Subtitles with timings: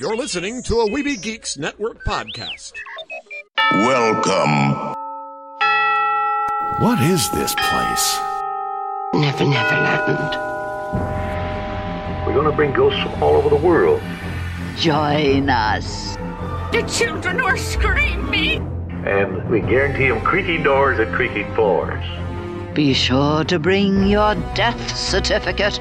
[0.00, 2.72] You're listening to a Weeby Geeks Network podcast.
[3.70, 4.94] Welcome.
[6.82, 8.18] What is this place?
[9.12, 10.36] Never, never land.
[12.26, 14.00] We're going to bring ghosts from all over the world.
[14.78, 16.16] Join us.
[16.72, 18.62] The children are screaming.
[19.06, 22.02] And we guarantee them creaky doors and creaky floors.
[22.74, 25.78] Be sure to bring your death certificate.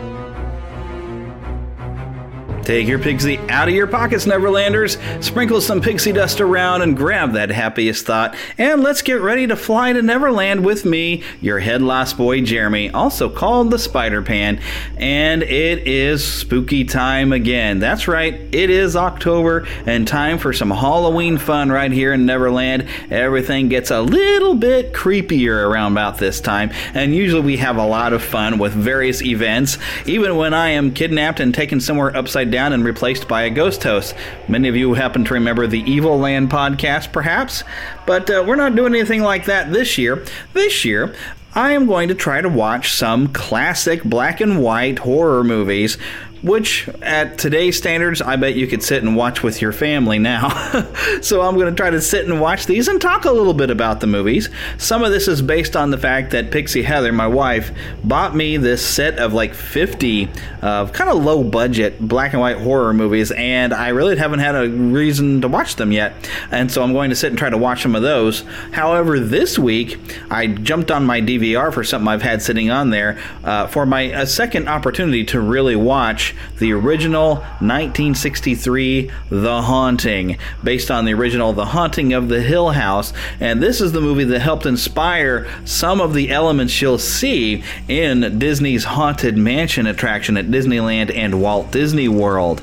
[2.70, 5.24] Take your pixie out of your pockets, Neverlanders.
[5.24, 8.36] Sprinkle some pixie dust around and grab that happiest thought.
[8.60, 12.92] And let's get ready to fly to Neverland with me, your head lost boy, Jeremy,
[12.92, 14.62] also called the Spider Pan.
[14.98, 17.80] And it is spooky time again.
[17.80, 22.88] That's right, it is October and time for some Halloween fun right here in Neverland.
[23.10, 26.70] Everything gets a little bit creepier around about this time.
[26.94, 29.80] And usually we have a lot of fun with various events.
[30.06, 33.84] Even when I am kidnapped and taken somewhere upside down and replaced by a ghost
[33.84, 34.16] host.
[34.48, 37.64] Many of you happen to remember the Evil Land podcast, perhaps,
[38.06, 40.24] but uh, we're not doing anything like that this year.
[40.54, 41.16] This year,
[41.56, 45.98] I am going to try to watch some classic black and white horror movies
[46.42, 50.50] which at today's standards, I bet you could sit and watch with your family now.
[51.22, 53.70] so I'm going to try to sit and watch these and talk a little bit
[53.70, 54.50] about the movies.
[54.78, 57.72] Some of this is based on the fact that Pixie Heather, my wife,
[58.04, 60.30] bought me this set of like 50
[60.62, 64.56] of kind of low budget black and white horror movies, and I really haven't had
[64.56, 66.14] a reason to watch them yet.
[66.52, 68.42] And so I'm going to sit and try to watch some of those.
[68.72, 70.00] However, this week,
[70.30, 74.02] I jumped on my DVR for something I've had sitting on there uh, for my
[74.02, 81.54] a second opportunity to really watch the original 1963 The Haunting, based on the original
[81.54, 83.14] The Haunting of the Hill House.
[83.40, 88.40] And this is the movie that helped inspire some of the elements you'll see in
[88.40, 92.62] Disney's Haunted Mansion attraction at Disneyland and Walt Disney World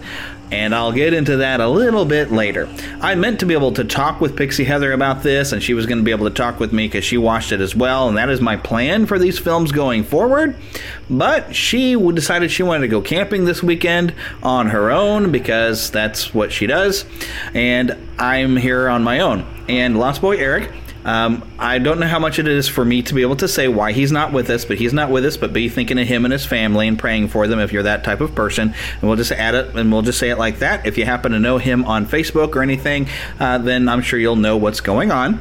[0.50, 2.68] and I'll get into that a little bit later.
[3.00, 5.86] I meant to be able to talk with Pixie Heather about this, and she was
[5.86, 8.16] going to be able to talk with me because she watched it as well, and
[8.16, 10.56] that is my plan for these films going forward.
[11.10, 16.32] But she decided she wanted to go camping this weekend on her own because that's
[16.34, 17.04] what she does,
[17.54, 19.46] and I'm here on my own.
[19.68, 20.72] And Lost Boy Eric
[21.06, 23.68] um, I don't know how much it is for me to be able to say
[23.68, 25.36] why he's not with us, but he's not with us.
[25.36, 28.02] But be thinking of him and his family and praying for them if you're that
[28.02, 28.74] type of person.
[28.94, 30.84] And we'll just add it and we'll just say it like that.
[30.84, 33.06] If you happen to know him on Facebook or anything,
[33.38, 35.40] uh, then I'm sure you'll know what's going on.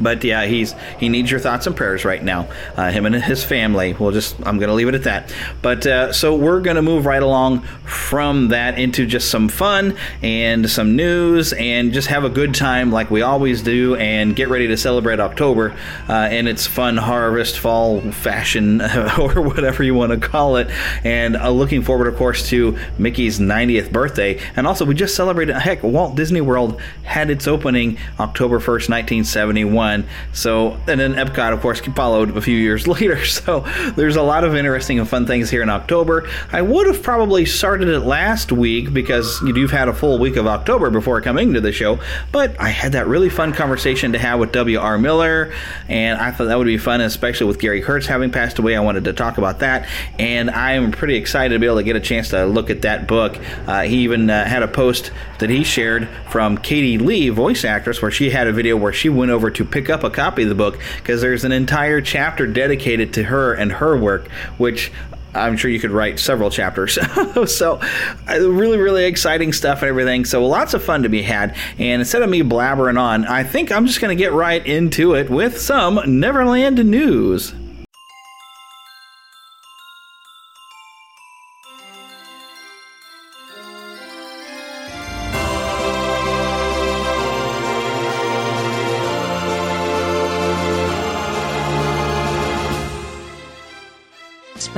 [0.00, 2.48] But yeah, he's he needs your thoughts and prayers right now.
[2.76, 3.94] Uh, him and his family.
[3.94, 5.34] We'll just I'm going to leave it at that.
[5.62, 9.96] But uh, so we're going to move right along from that into just some fun
[10.22, 14.48] and some news and just have a good time like we always do and get
[14.48, 15.76] ready to celebrate October
[16.08, 18.80] uh, and its fun harvest fall fashion
[19.18, 20.68] or whatever you want to call it.
[21.04, 24.40] And uh, looking forward, of course, to Mickey's 90th birthday.
[24.56, 25.56] And also, we just celebrated.
[25.56, 29.85] Heck, Walt Disney World had its opening October 1st, 1971
[30.32, 33.24] So, and then Epcot, of course, followed a few years later.
[33.24, 33.60] So,
[33.96, 36.28] there's a lot of interesting and fun things here in October.
[36.52, 40.46] I would have probably started it last week because you've had a full week of
[40.46, 41.98] October before coming to the show.
[42.32, 44.98] But I had that really fun conversation to have with W.R.
[44.98, 45.52] Miller,
[45.88, 48.76] and I thought that would be fun, especially with Gary Kurtz having passed away.
[48.76, 51.82] I wanted to talk about that, and I am pretty excited to be able to
[51.82, 53.38] get a chance to look at that book.
[53.66, 58.00] Uh, he even uh, had a post that he shared from Katie Leigh, voice actress,
[58.00, 60.48] where she had a video where she went over to pick up a copy of
[60.48, 64.90] the book because there's an entire chapter dedicated to her and her work, which
[65.34, 66.98] I'm sure you could write several chapters.
[67.54, 67.78] so,
[68.26, 70.24] uh, really, really exciting stuff and everything.
[70.24, 71.54] So, lots of fun to be had.
[71.76, 75.12] And instead of me blabbering on, I think I'm just going to get right into
[75.12, 77.52] it with some Neverland news.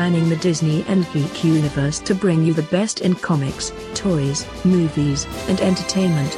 [0.08, 5.26] Spanning the Disney and geek universe to bring you the best in comics, toys, movies,
[5.48, 6.32] and entertainment.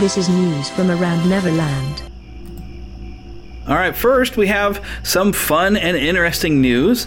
[0.00, 2.02] This is news from around Neverland.
[3.68, 7.06] All right, first we have some fun and interesting news.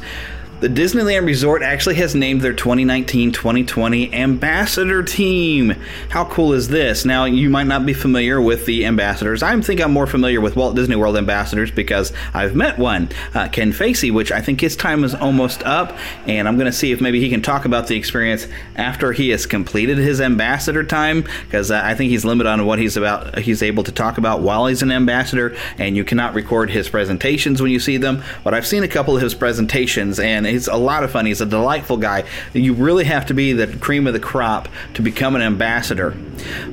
[0.63, 5.75] The Disneyland Resort actually has named their 2019 2020 ambassador team.
[6.07, 7.04] How cool is this?
[7.04, 9.44] Now, you might not be familiar with the ambassadors.
[9.44, 13.50] I think I'm more familiar with Walt Disney World ambassadors because I've met one, uh,
[13.50, 16.94] Ken Facey, which I think his time is almost up, and I'm going to see
[16.94, 21.25] if maybe he can talk about the experience after he has completed his ambassador time
[21.44, 23.38] because uh, I think he's limited on what he's about.
[23.39, 27.62] He's able to talk about while he's an ambassador, and you cannot record his presentations
[27.62, 28.24] when you see them.
[28.45, 31.25] But I've seen a couple of his presentations, and He's a lot of fun.
[31.25, 32.25] He's a delightful guy.
[32.53, 36.15] You really have to be the cream of the crop to become an ambassador.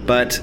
[0.05, 0.43] But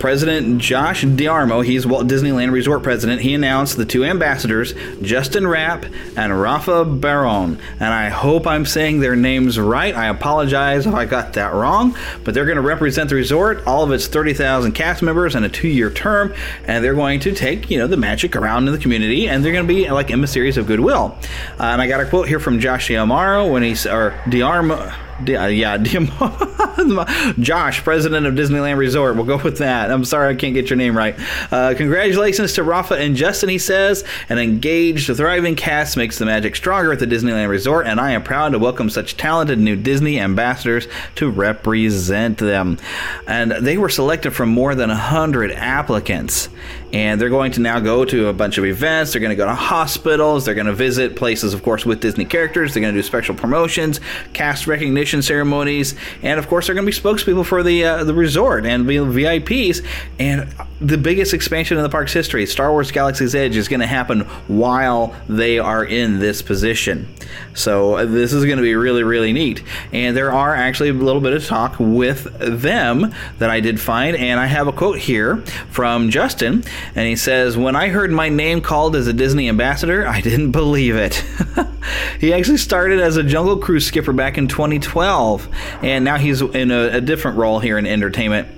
[0.00, 5.84] President Josh DiArmo, he's Walt Disneyland Resort president, he announced the two ambassadors, Justin Rapp
[6.16, 7.60] and Rafa Baron.
[7.74, 9.94] And I hope I'm saying their names right.
[9.94, 11.94] I apologize if I got that wrong,
[12.24, 15.50] but they're going to represent the resort, all of its 30,000 cast members, and a
[15.50, 16.34] two year term.
[16.64, 19.52] And they're going to take, you know, the magic around in the community, and they're
[19.52, 21.14] going to be like emissaries of goodwill.
[21.58, 25.09] Uh, and I got a quote here from Josh DiArmo when he's, or D'Armo.
[25.28, 25.76] Uh, yeah,
[27.38, 29.16] Josh, president of Disneyland Resort.
[29.16, 29.90] We'll go with that.
[29.90, 31.14] I'm sorry I can't get your name right.
[31.52, 34.04] Uh, congratulations to Rafa and Justin, he says.
[34.28, 38.22] An engaged, thriving cast makes the magic stronger at the Disneyland Resort, and I am
[38.22, 42.78] proud to welcome such talented new Disney ambassadors to represent them.
[43.26, 46.48] And they were selected from more than 100 applicants
[46.92, 49.12] and they're going to now go to a bunch of events.
[49.12, 50.44] They're going to go to hospitals.
[50.44, 52.74] They're going to visit places, of course, with Disney characters.
[52.74, 54.00] They're going to do special promotions,
[54.32, 58.14] cast recognition ceremonies, and of course, they're going to be spokespeople for the uh, the
[58.14, 59.86] resort and be VIPs.
[60.18, 63.86] And the biggest expansion in the park's history, Star Wars Galaxy's Edge, is going to
[63.86, 67.08] happen while they are in this position.
[67.54, 69.62] So uh, this is going to be really, really neat.
[69.92, 74.16] And there are actually a little bit of talk with them that I did find,
[74.16, 75.38] and I have a quote here
[75.70, 80.06] from Justin and he says, When I heard my name called as a Disney ambassador,
[80.06, 81.24] I didn't believe it.
[82.20, 85.48] he actually started as a Jungle Cruise skipper back in 2012,
[85.82, 88.48] and now he's in a, a different role here in entertainment.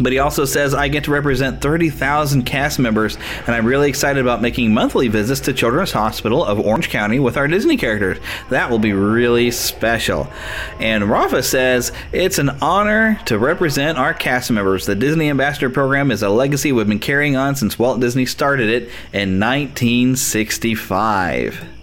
[0.00, 3.16] But he also says, I get to represent 30,000 cast members,
[3.46, 7.36] and I'm really excited about making monthly visits to Children's Hospital of Orange County with
[7.36, 8.18] our Disney characters.
[8.50, 10.30] That will be really special.
[10.78, 14.86] And Rafa says, It's an honor to represent our cast members.
[14.86, 18.68] The Disney Ambassador Program is a legacy we've been carrying on since Walt Disney started
[18.70, 21.77] it in 1965.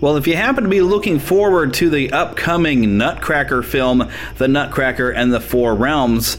[0.00, 5.10] Well, if you happen to be looking forward to the upcoming Nutcracker film, The Nutcracker
[5.10, 6.38] and the Four Realms,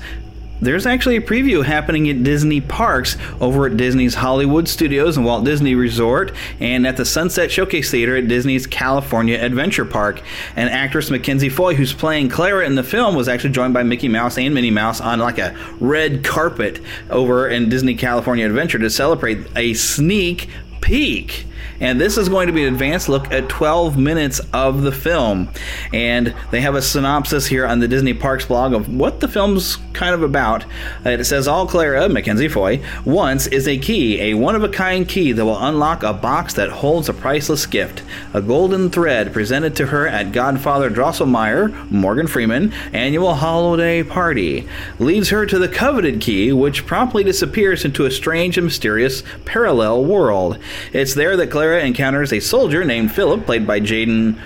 [0.62, 5.44] there's actually a preview happening at Disney Parks over at Disney's Hollywood Studios and Walt
[5.44, 10.22] Disney Resort and at the Sunset Showcase Theater at Disney's California Adventure Park.
[10.56, 14.08] And actress Mackenzie Foy, who's playing Clara in the film, was actually joined by Mickey
[14.08, 18.90] Mouse and Minnie Mouse on like a red carpet over in Disney California Adventure to
[18.90, 20.50] celebrate a sneak
[20.82, 21.46] peek
[21.80, 25.50] and this is going to be an advanced look at 12 minutes of the film.
[25.94, 29.78] And they have a synopsis here on the Disney Parks blog of what the film's
[29.94, 30.66] kind of about.
[31.06, 34.70] Uh, it says All Clara, Mackenzie Foy, once is a key, a one of a
[34.70, 38.04] kind key that will unlock a box that holds a priceless gift.
[38.34, 44.68] A golden thread presented to her at Godfather Drosselmeyer, Morgan Freeman, annual holiday party
[45.00, 50.06] leads her to the coveted key, which promptly disappears into a strange and mysterious parallel
[50.06, 50.58] world.
[50.94, 54.40] It's there that Clara encounters a soldier named Philip, played by Jaden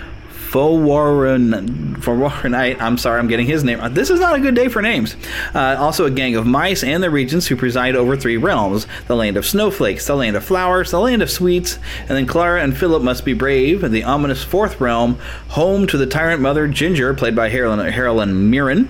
[0.54, 2.80] Fowarren, Fowarrenite.
[2.80, 3.80] I'm sorry, I'm getting his name.
[3.92, 5.16] This is not a good day for names.
[5.52, 9.16] Uh, also, a gang of mice and the regents who preside over three realms the
[9.16, 12.76] land of snowflakes, the land of flowers, the land of sweets, and then Clara and
[12.76, 15.18] Philip must be brave in the ominous fourth realm,
[15.48, 18.88] home to the tyrant mother Ginger, played by Helen Mirren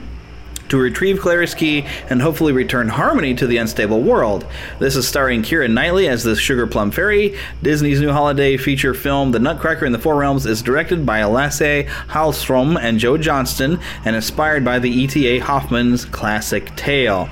[0.75, 4.45] to retrieve Clara's key and hopefully return harmony to the unstable world.
[4.81, 7.39] This is starring Keira Knightley as the Sugar Plum Fairy.
[7.63, 11.87] Disney's new holiday feature film, The Nutcracker in the Four Realms, is directed by Lasse
[12.09, 15.39] Hallström and Joe Johnston and inspired by the E.T.A.
[15.39, 17.29] Hoffmann's classic tale.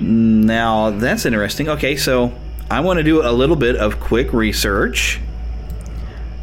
[0.00, 1.68] Now, that's interesting.
[1.68, 2.32] Okay, so
[2.70, 5.20] I want to do a little bit of quick research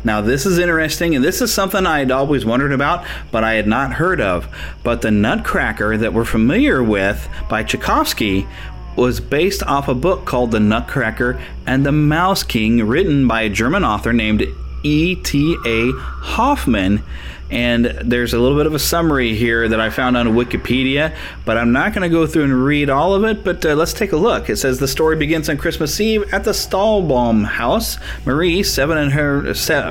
[0.03, 3.55] now, this is interesting, and this is something I had always wondered about, but I
[3.55, 4.47] had not heard of.
[4.83, 8.47] But the Nutcracker that we're familiar with by Tchaikovsky
[8.95, 13.49] was based off a book called The Nutcracker and the Mouse King, written by a
[13.49, 14.45] German author named
[14.83, 15.91] E.T.A.
[15.91, 17.03] Hoffmann.
[17.51, 21.15] And there's a little bit of a summary here that I found on Wikipedia,
[21.45, 23.43] but I'm not going to go through and read all of it.
[23.43, 24.49] But uh, let's take a look.
[24.49, 27.97] It says the story begins on Christmas Eve at the Stahlbaum house.
[28.25, 29.41] Marie, seven, and her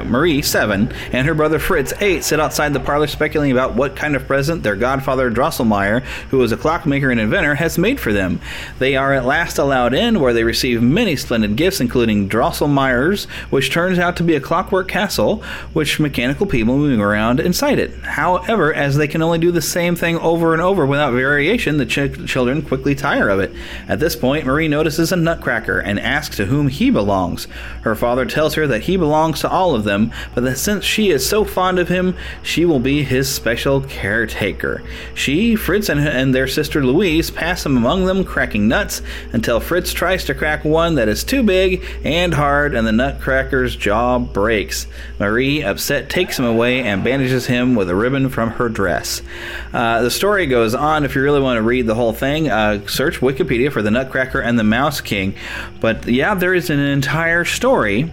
[0.05, 4.15] Marie, seven, and her brother Fritz, eight, sit outside the parlor speculating about what kind
[4.15, 8.41] of present their godfather Drosselmeyer, who is a clockmaker and inventor, has made for them.
[8.79, 13.73] They are at last allowed in, where they receive many splendid gifts, including Drosselmeyer's, which
[13.73, 17.95] turns out to be a clockwork castle, which mechanical people moving around inside it.
[18.05, 21.87] However, as they can only do the same thing over and over without variation, the
[21.87, 23.53] ch- children quickly tire of it.
[23.89, 27.47] At this point, Marie notices a nutcracker and asks to whom he belongs.
[27.85, 31.09] Her father tells her that he belongs to all of them, but that since she
[31.09, 34.83] is so fond of him, she will be his special caretaker.
[35.15, 39.01] She, Fritz, and, and their sister Louise pass him among them, cracking nuts,
[39.33, 43.75] until Fritz tries to crack one that is too big and hard, and the nutcracker's
[43.75, 44.87] jaw breaks.
[45.19, 49.23] Marie, upset, takes him away and bandages him with a ribbon from her dress.
[49.73, 51.05] Uh, the story goes on.
[51.05, 54.41] If you really want to read the whole thing, uh, search Wikipedia for the Nutcracker
[54.41, 55.35] and the Mouse King.
[55.81, 58.13] But yeah, there is an entire story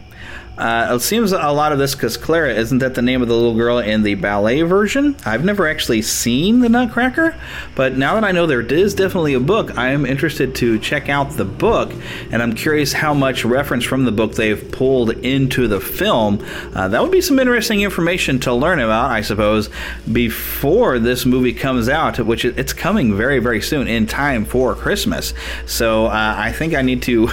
[0.57, 3.33] uh, it seems a lot of this because Clara isn't that the name of the
[3.33, 5.15] little girl in the ballet version?
[5.25, 7.35] I've never actually seen the Nutcracker,
[7.75, 11.09] but now that I know there is definitely a book, I am interested to check
[11.09, 11.91] out the book,
[12.31, 16.45] and I'm curious how much reference from the book they've pulled into the film.
[16.73, 19.69] Uh, that would be some interesting information to learn about, I suppose,
[20.09, 25.33] before this movie comes out, which it's coming very, very soon in time for Christmas.
[25.65, 27.27] So uh, I think I need to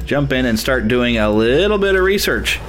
[0.04, 2.60] jump in and start doing a little bit of research.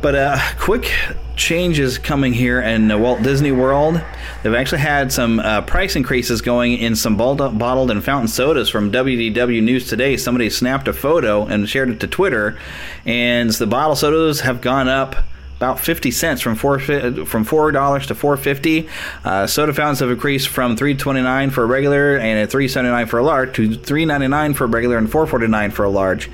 [0.00, 0.92] But uh, quick
[1.36, 4.00] changes coming here in uh, Walt Disney World.
[4.42, 8.92] They've actually had some uh, price increases going in some bottled and fountain sodas from
[8.92, 10.16] WDW News Today.
[10.16, 12.58] Somebody snapped a photo and shared it to Twitter,
[13.04, 15.16] and the bottle sodas have gone up
[15.56, 18.88] about 50 cents from four from four dollars to 450.
[19.24, 23.54] Uh, soda fountains have increased from 3.29 for a regular and 3.79 for a large
[23.54, 26.28] to 3.99 for a regular and 4.49 for a large.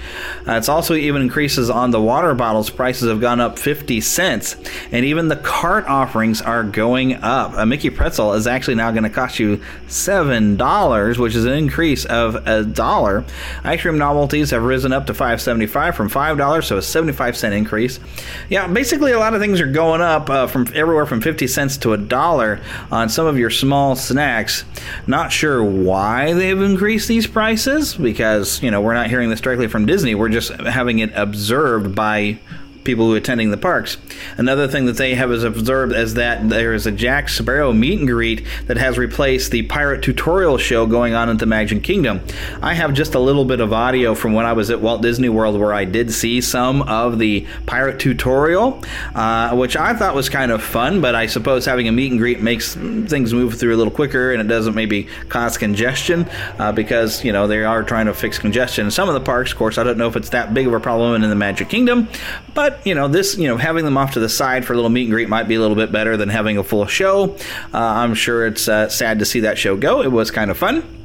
[0.47, 2.71] Uh, it's also even increases on the water bottles.
[2.71, 4.57] Prices have gone up 50 cents,
[4.91, 7.53] and even the cart offerings are going up.
[7.57, 11.53] A Mickey pretzel is actually now going to cost you seven dollars, which is an
[11.53, 13.25] increase of a dollar.
[13.65, 17.55] Ice cream novelties have risen up to 5.75 from five dollars, so a 75 cent
[17.55, 18.01] increase.
[18.49, 21.77] Yeah, basically a lot of things are going up uh, from everywhere from 50 cents
[21.79, 24.65] to a dollar on some of your small snacks.
[25.07, 29.69] Not sure why they've increased these prices because, you know, we're not hearing this directly
[29.69, 30.15] from Disney.
[30.15, 32.39] We're just having it observed by
[32.85, 33.99] people who are attending the parks.
[34.37, 38.09] Another thing that they have observed is that there is a Jack Sparrow meet and
[38.09, 42.21] greet that has replaced the pirate tutorial show going on at the Magic Kingdom.
[42.63, 45.29] I have just a little bit of audio from when I was at Walt Disney
[45.29, 48.83] World where I did see some of the pirate tutorial,
[49.15, 52.21] uh, which I thought was kind of fun, but I suppose having a meet and
[52.21, 56.73] greet makes things move through a little quicker and it doesn't maybe cause congestion uh,
[56.73, 59.53] because, you know, they are trying to fix congestion in some of the parks.
[59.53, 61.69] Of course, I don't know if it's that big of a problem in the Magic
[61.69, 62.09] Kingdom,
[62.55, 64.77] but but you know, this you know having them off to the side for a
[64.77, 67.37] little meet and greet might be a little bit better than having a full show.
[67.73, 70.03] Uh, I'm sure it's uh, sad to see that show go.
[70.03, 70.97] It was kind of fun.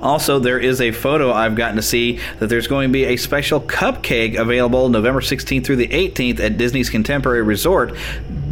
[0.00, 3.16] Also, there is a photo I've gotten to see that there's going to be a
[3.16, 7.96] special cupcake available November 16th through the 18th at Disney's Contemporary Resort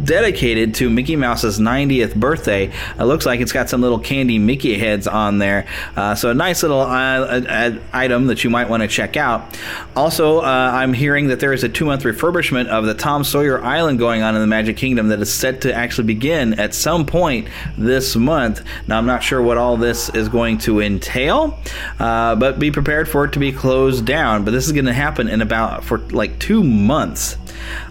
[0.03, 2.71] dedicated to Mickey Mouse's 90th birthday.
[2.99, 5.67] It looks like it's got some little candy Mickey heads on there.
[5.95, 9.57] Uh, so a nice little uh, item that you might want to check out.
[9.95, 13.61] Also, uh, I'm hearing that there is a two month refurbishment of the Tom Sawyer
[13.63, 17.05] Island going on in the Magic Kingdom that is set to actually begin at some
[17.05, 18.63] point this month.
[18.87, 21.59] Now, I'm not sure what all this is going to entail,
[21.99, 24.43] uh, but be prepared for it to be closed down.
[24.43, 27.37] But this is going to happen in about for like two months.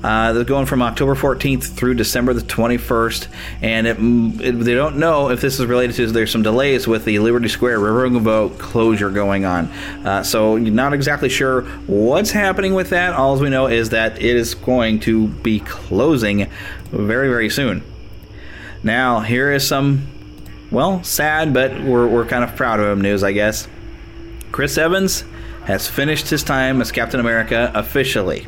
[0.03, 3.29] Uh, they're going from October 14th through December the 21st,
[3.63, 3.97] and it,
[4.45, 7.49] it, they don't know if this is related to there's some delays with the Liberty
[7.49, 9.67] Square Riverboat closure going on.
[10.05, 13.13] Uh, so you're not exactly sure what's happening with that.
[13.15, 16.49] All we know is that it is going to be closing
[16.91, 17.83] very very soon.
[18.83, 20.07] Now here is some,
[20.71, 23.69] well, sad, but we're we're kind of proud of him news, I guess.
[24.53, 25.25] Chris Evans
[25.65, 28.47] has finished his time as Captain America officially.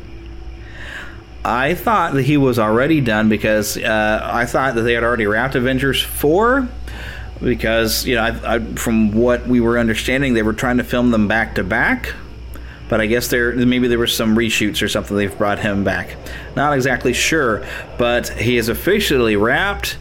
[1.45, 5.25] I thought that he was already done because uh, I thought that they had already
[5.25, 6.67] wrapped Avengers 4
[7.41, 11.11] because, you know, I, I, from what we were understanding, they were trying to film
[11.11, 12.13] them back to back.
[12.87, 16.15] But I guess there maybe there were some reshoots or something they've brought him back.
[16.55, 17.65] Not exactly sure,
[17.97, 19.97] but he is officially wrapped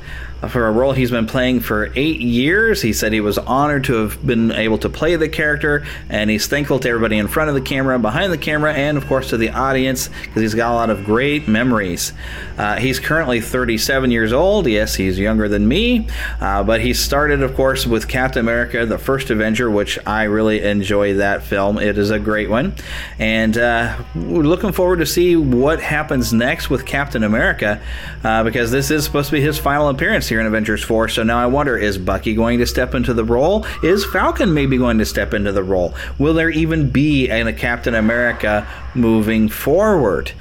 [0.49, 2.83] for a role he's been playing for eight years.
[2.83, 6.47] He said he was honored to have been able to play the character, and he's
[6.47, 9.37] thankful to everybody in front of the camera, behind the camera, and of course to
[9.37, 12.13] the audience because he's got a lot of great memories.
[12.59, 14.67] Uh, he's currently 37 years old.
[14.67, 16.09] Yes, he's younger than me,
[16.41, 20.63] uh, but he started, of course, with Captain America: The First Avenger, which I really
[20.63, 21.79] enjoy that film.
[21.79, 22.75] It is a great one,
[23.19, 27.81] and uh, we're looking forward to see what happens next with Captain America
[28.25, 31.09] uh, because this is supposed to be his final appearance here in Avengers 4.
[31.09, 33.67] So now I wonder is Bucky going to step into the role?
[33.83, 35.95] Is Falcon maybe going to step into the role?
[36.19, 40.33] Will there even be a Captain America moving forward?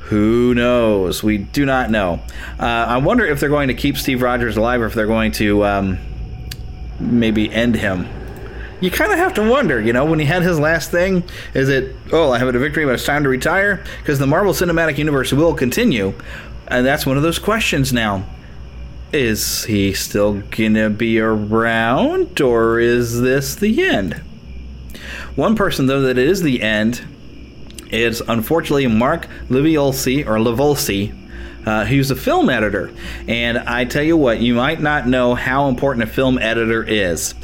[0.00, 1.22] Who knows?
[1.22, 2.20] We do not know.
[2.58, 5.30] Uh, I wonder if they're going to keep Steve Rogers alive or if they're going
[5.32, 5.98] to um,
[6.98, 8.08] maybe end him.
[8.80, 11.22] You kind of have to wonder, you know, when he had his last thing,
[11.54, 13.84] is it, oh, I have a victory, but it's time to retire?
[13.98, 16.14] Because the Marvel Cinematic Universe will continue.
[16.66, 18.26] And that's one of those questions now.
[19.12, 20.42] Is he still
[20.74, 24.14] to be around, or is this the end?
[25.36, 27.02] One person, though, that is the end
[27.90, 31.22] is unfortunately Mark Liviolsi or Livolsi.
[31.66, 32.92] Uh, who's a film editor.
[33.26, 37.34] And I tell you what, you might not know how important a film editor is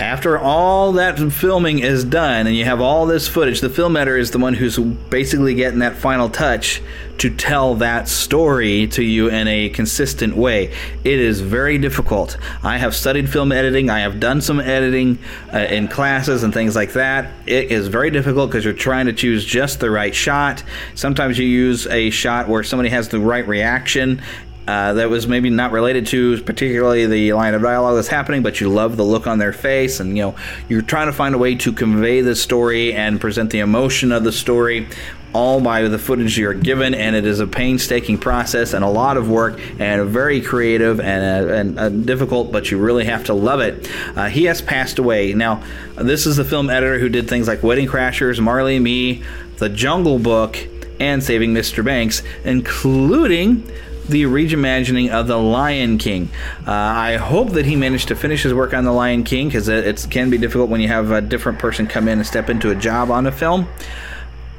[0.00, 4.16] after all that filming is done and you have all this footage, the film editor
[4.16, 6.82] is the one who's basically getting that final touch
[7.18, 10.72] to tell that story to you in a consistent way.
[11.04, 12.36] It is very difficult.
[12.64, 15.18] I have studied film editing, I have done some editing
[15.52, 17.32] uh, in classes and things like that.
[17.46, 20.64] It is very difficult because you're trying to choose just the right shot.
[20.94, 24.20] Sometimes you use a shot where somebody has the right reaction
[24.66, 28.60] uh, that was maybe not related to particularly the line of dialogue that's happening, but
[28.60, 30.36] you love the look on their face, and you know
[30.68, 34.22] you're trying to find a way to convey the story and present the emotion of
[34.22, 34.86] the story,
[35.32, 39.16] all by the footage you're given, and it is a painstaking process and a lot
[39.16, 43.34] of work and very creative and, uh, and uh, difficult, but you really have to
[43.34, 43.90] love it.
[44.16, 45.32] Uh, he has passed away.
[45.32, 45.62] Now,
[45.96, 49.22] this is the film editor who did things like Wedding Crashers, Marley Me,
[49.56, 50.56] The Jungle Book,
[51.00, 51.84] and Saving Mr.
[51.84, 53.68] Banks, including
[54.12, 56.28] the reimagining of The Lion King.
[56.66, 59.68] Uh, I hope that he managed to finish his work on The Lion King because
[59.68, 62.70] it, can be difficult when you have a different person come in and step into
[62.70, 63.66] a job on a film.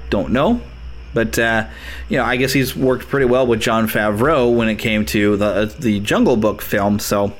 [0.09, 0.61] Don't know.
[1.13, 1.67] But uh,
[2.09, 5.37] you know, I guess he's worked pretty well with Jon Favreau when it came to
[5.37, 6.97] the the Jungle Book film.
[6.97, 7.33] So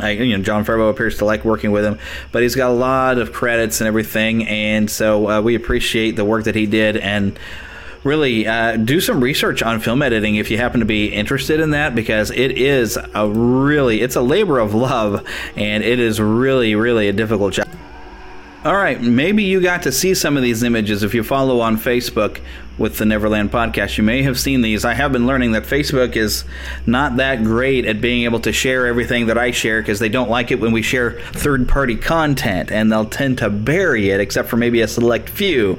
[0.00, 1.98] I, you know, Jon Favreau appears to like working with him,
[2.32, 6.24] but he's got a lot of credits and everything, and so uh, we appreciate the
[6.24, 6.96] work that he did.
[6.96, 7.38] And
[8.04, 11.70] really uh, do some research on film editing if you happen to be interested in
[11.70, 15.26] that because it is a really it's a labor of love
[15.56, 17.68] and it is really really a difficult job
[18.64, 21.76] all right, maybe you got to see some of these images if you follow on
[21.76, 22.40] Facebook
[22.76, 23.96] with the Neverland podcast.
[23.96, 24.84] You may have seen these.
[24.84, 26.44] I have been learning that Facebook is
[26.84, 30.28] not that great at being able to share everything that I share because they don't
[30.28, 34.48] like it when we share third party content and they'll tend to bury it except
[34.48, 35.78] for maybe a select few.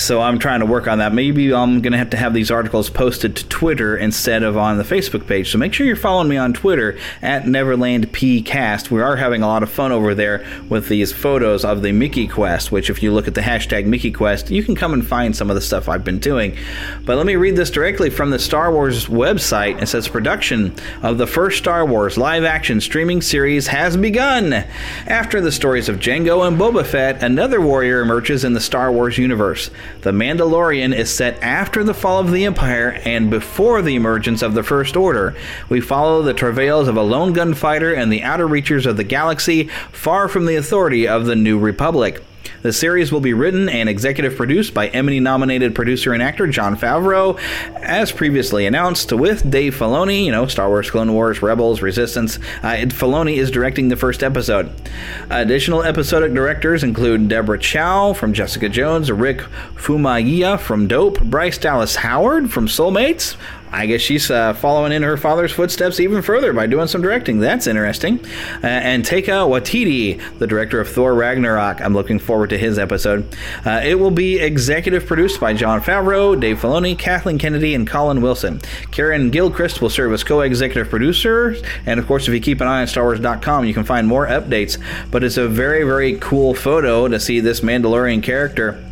[0.00, 1.12] So I'm trying to work on that.
[1.12, 4.78] Maybe I'm going to have to have these articles posted to Twitter instead of on
[4.78, 5.52] the Facebook page.
[5.52, 8.90] So make sure you're following me on Twitter at NeverlandPcast.
[8.90, 12.26] We are having a lot of fun over there with these photos of the Mickey
[12.26, 15.36] Quest, which if you look at the hashtag Mickey Quest, you can come and find
[15.36, 16.56] some of the stuff I've been doing.
[17.04, 19.82] But let me read this directly from the Star Wars website.
[19.82, 24.64] It says production of the first Star Wars live action streaming series has begun.
[25.06, 29.18] After the stories of Jango and Boba Fett, another warrior emerges in the Star Wars
[29.18, 29.70] universe.
[30.02, 34.54] The Mandalorian is set after the fall of the Empire and before the emergence of
[34.54, 35.36] the First Order.
[35.68, 39.68] We follow the travails of a lone gunfighter and the outer reaches of the galaxy,
[39.92, 42.22] far from the authority of the New Republic.
[42.62, 46.76] The series will be written and executive produced by Emmy nominated producer and actor Jon
[46.76, 47.38] Favreau,
[47.76, 52.36] as previously announced, with Dave Filoni, you know, Star Wars, Clone Wars, Rebels, Resistance.
[52.62, 54.72] Uh, Filoni is directing the first episode.
[55.30, 59.38] Additional episodic directors include Deborah Chow from Jessica Jones, Rick
[59.76, 63.36] Famuyiwa from Dope, Bryce Dallas Howard from Soulmates,
[63.72, 67.38] I guess she's uh, following in her father's footsteps even further by doing some directing.
[67.38, 68.18] That's interesting.
[68.62, 71.80] Uh, and Taika Waititi, the director of Thor Ragnarok.
[71.80, 73.26] I'm looking forward to his episode.
[73.64, 78.20] Uh, it will be executive produced by Jon Favreau, Dave Filoni, Kathleen Kennedy, and Colin
[78.20, 78.60] Wilson.
[78.90, 81.56] Karen Gilchrist will serve as co-executive producer.
[81.86, 84.82] And of course, if you keep an eye on StarWars.com, you can find more updates.
[85.10, 88.84] But it's a very, very cool photo to see this Mandalorian character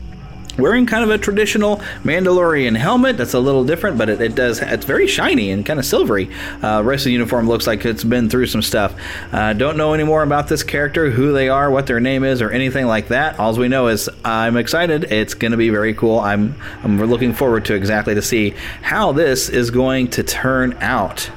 [0.58, 3.16] wearing kind of a traditional Mandalorian helmet.
[3.16, 4.60] That's a little different, but it, it does.
[4.60, 6.30] It's very shiny and kind of silvery.
[6.62, 8.94] Uh, rest of the uniform looks like it's been through some stuff.
[9.32, 12.42] Uh, don't know any more about this character, who they are, what their name is,
[12.42, 13.38] or anything like that.
[13.38, 15.04] All we know is I'm excited.
[15.04, 16.20] It's going to be very cool.
[16.20, 21.30] I'm I'm looking forward to exactly to see how this is going to turn out.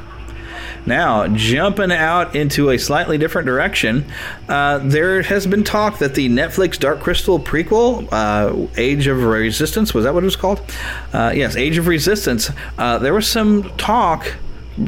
[0.85, 4.05] Now, jumping out into a slightly different direction,
[4.49, 9.93] uh, there has been talk that the Netflix Dark Crystal prequel, uh, Age of Resistance,
[9.93, 10.61] was that what it was called?
[11.13, 12.49] Uh, yes, Age of Resistance.
[12.77, 14.35] Uh, there was some talk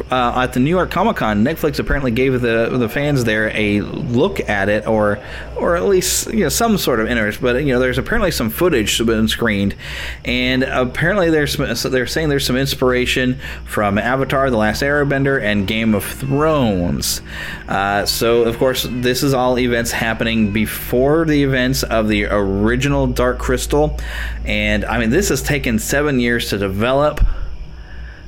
[0.09, 3.81] uh, at the New York Comic Con, Netflix apparently gave the the fans there a
[3.81, 5.19] look at it, or
[5.57, 7.41] or at least you know some sort of interest.
[7.41, 9.75] But you know, there's apparently some footage that's been screened,
[10.23, 15.93] and apparently there's they're saying there's some inspiration from Avatar: The Last Airbender and Game
[15.95, 17.21] of Thrones.
[17.67, 23.05] Uh, so of course, this is all events happening before the events of the original
[23.05, 23.99] Dark Crystal,
[24.45, 27.19] and I mean this has taken seven years to develop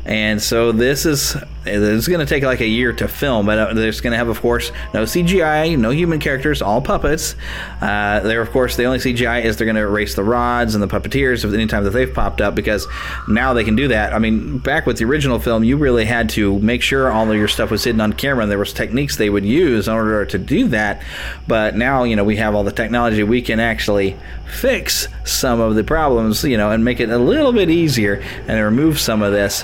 [0.06, 4.02] And so this is it's going to take like a year to film, but there's
[4.02, 7.36] going to have, of course, no CGI, no human characters, all puppets.
[7.82, 10.84] Uh, there, of course, the only CGI is they're going to erase the rods and
[10.84, 12.88] the puppeteers of any time that they've popped up because
[13.28, 14.14] now they can do that.
[14.14, 17.38] I mean, back with the original film, you really had to make sure all of
[17.38, 20.26] your stuff was hidden on camera, and there was techniques they would use in order
[20.26, 21.02] to do that.
[21.48, 25.76] But now, you know, we have all the technology, we can actually fix some of
[25.76, 29.32] the problems, you know, and make it a little bit easier and remove some of
[29.32, 29.64] this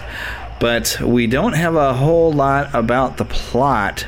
[0.62, 4.06] but we don't have a whole lot about the plot.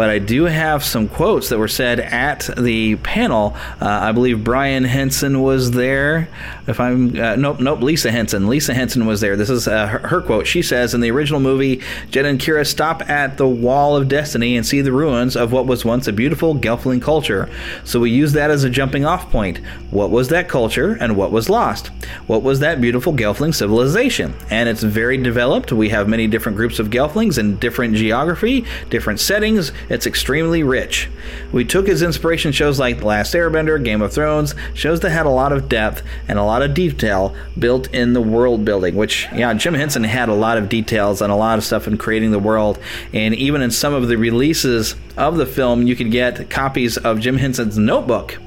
[0.00, 3.54] But I do have some quotes that were said at the panel.
[3.82, 6.30] Uh, I believe Brian Henson was there.
[6.66, 8.48] If I'm uh, nope, nope, Lisa Henson.
[8.48, 9.36] Lisa Henson was there.
[9.36, 10.46] This is uh, her, her, quote.
[10.46, 14.56] She says, "In the original movie, Jen and Kira stop at the Wall of Destiny
[14.56, 17.50] and see the ruins of what was once a beautiful Gelfling culture.
[17.84, 19.58] So we use that as a jumping-off point.
[19.90, 21.88] What was that culture, and what was lost?
[22.26, 24.32] What was that beautiful Gelfling civilization?
[24.48, 25.72] And it's very developed.
[25.72, 31.10] We have many different groups of Gelflings in different geography, different settings." It's extremely rich.
[31.52, 35.26] We took his inspiration shows like The Last Airbender, Game of Thrones, shows that had
[35.26, 39.28] a lot of depth and a lot of detail built in the world building, which,
[39.34, 42.30] yeah, Jim Henson had a lot of details and a lot of stuff in creating
[42.30, 42.78] the world.
[43.12, 47.18] And even in some of the releases of the film, you could get copies of
[47.18, 48.38] Jim Henson's notebook.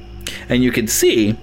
[0.48, 1.38] And you could see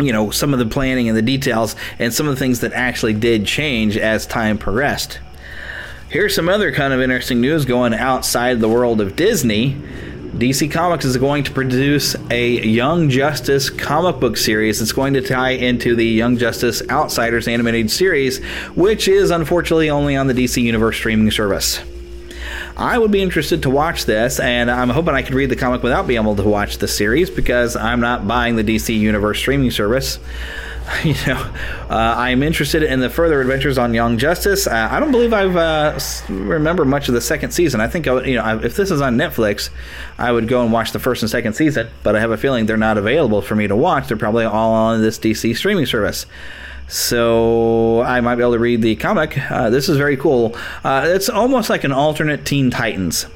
[0.00, 2.72] you know some of the planning and the details and some of the things that
[2.72, 5.20] actually did change as time progressed
[6.14, 9.72] Here's some other kind of interesting news going outside the world of Disney.
[10.34, 15.22] DC Comics is going to produce a Young Justice comic book series that's going to
[15.22, 18.38] tie into the Young Justice Outsiders animated series,
[18.76, 21.80] which is unfortunately only on the DC Universe streaming service.
[22.76, 25.82] I would be interested to watch this, and I'm hoping I could read the comic
[25.82, 29.72] without being able to watch the series because I'm not buying the DC Universe streaming
[29.72, 30.20] service.
[31.04, 31.40] you know,
[31.88, 34.66] uh, I'm interested in the further adventures on Young Justice.
[34.66, 37.80] Uh, I don't believe I've uh, remember much of the second season.
[37.80, 39.70] I think I would, you know, if this is on Netflix,
[40.18, 41.88] I would go and watch the first and second season.
[42.02, 44.08] But I have a feeling they're not available for me to watch.
[44.08, 46.26] They're probably all on this DC streaming service.
[46.86, 49.38] So I might be able to read the comic.
[49.50, 50.54] Uh, this is very cool.
[50.84, 53.26] Uh, it's almost like an alternate Teen Titans.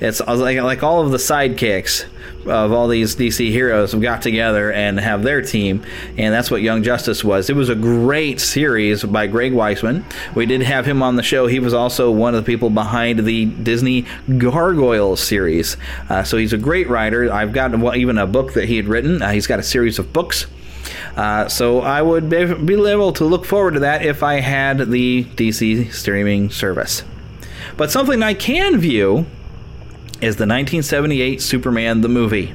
[0.00, 2.06] It's like like all of the sidekicks
[2.46, 5.84] of all these DC heroes have got together and have their team,
[6.16, 7.50] and that's what Young Justice was.
[7.50, 10.04] It was a great series by Greg Weisman.
[10.34, 11.46] We did have him on the show.
[11.46, 14.06] He was also one of the people behind the Disney
[14.38, 15.76] Gargoyles series.
[16.08, 17.30] Uh, so he's a great writer.
[17.30, 19.22] I've got even a book that he had written.
[19.22, 20.46] Uh, he's got a series of books.
[21.16, 25.24] Uh, so I would be able to look forward to that if I had the
[25.24, 27.02] DC streaming service.
[27.76, 29.26] But something I can view
[30.20, 32.54] is the 1978 Superman the movie.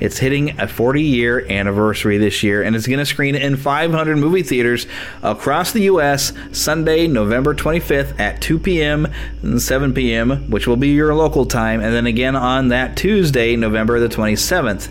[0.00, 4.16] It's hitting a 40 year anniversary this year and it's going to screen in 500
[4.16, 4.86] movie theaters
[5.22, 6.32] across the U.S.
[6.52, 9.06] Sunday, November 25th at 2 p.m.
[9.42, 13.56] and 7 p.m., which will be your local time, and then again on that Tuesday,
[13.56, 14.90] November the 27th.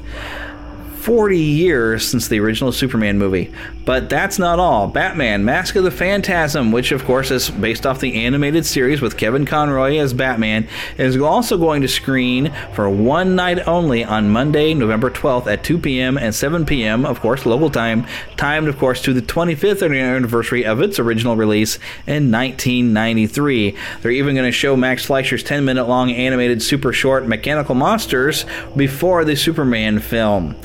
[1.04, 3.52] 40 years since the original Superman movie.
[3.84, 4.88] But that's not all.
[4.88, 9.18] Batman Mask of the Phantasm, which of course is based off the animated series with
[9.18, 10.66] Kevin Conroy as Batman,
[10.98, 15.78] is also going to screen for one night only on Monday, November 12th at 2
[15.78, 16.18] p.m.
[16.18, 20.82] and 7 p.m., of course, local time, timed, of course, to the 25th anniversary of
[20.82, 21.76] its original release
[22.08, 23.76] in 1993.
[24.02, 28.46] They're even going to show Max Fleischer's 10 minute long animated super short Mechanical Monsters
[28.78, 30.56] before the Superman film.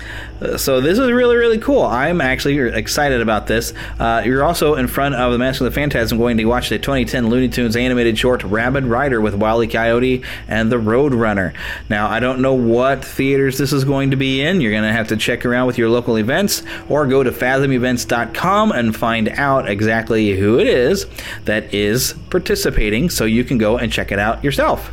[0.56, 1.82] So this is really really cool.
[1.82, 3.72] I'm actually excited about this.
[3.98, 6.78] Uh, you're also in front of the Mask of the Phantasm going to watch the
[6.78, 9.66] 2010 Looney Tunes animated short Rabid Rider with E.
[9.66, 11.54] Coyote and the Roadrunner.
[11.88, 14.60] Now I don't know what theaters this is going to be in.
[14.60, 18.72] You're going to have to check around with your local events or go to fathomevents.com
[18.72, 21.06] and find out exactly who it is
[21.44, 24.92] that is participating, so you can go and check it out yourself.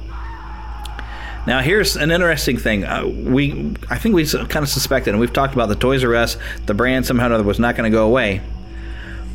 [1.47, 2.85] Now, here's an interesting thing.
[2.85, 6.15] Uh, we, I think we kind of suspected, and we've talked about the Toys R
[6.15, 8.41] Us, the brand somehow or other was not going to go away.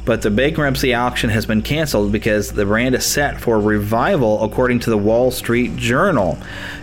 [0.05, 4.81] But the bankruptcy auction has been canceled because the brand is set for revival, according
[4.81, 6.39] to the Wall Street Journal.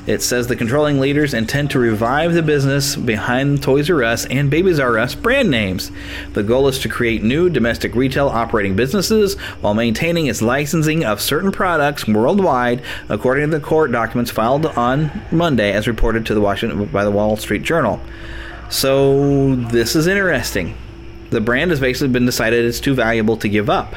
[0.05, 4.49] It says the controlling leaders intend to revive the business behind Toys R Us and
[4.49, 5.91] Babies R Us brand names.
[6.33, 11.19] The goal is to create new domestic retail operating businesses while maintaining its licensing of
[11.19, 16.41] certain products worldwide, according to the court documents filed on Monday, as reported to the
[16.41, 17.99] Washington by the Wall Street Journal.
[18.69, 20.75] So this is interesting
[21.29, 23.95] the brand has basically been decided it's too valuable to give up.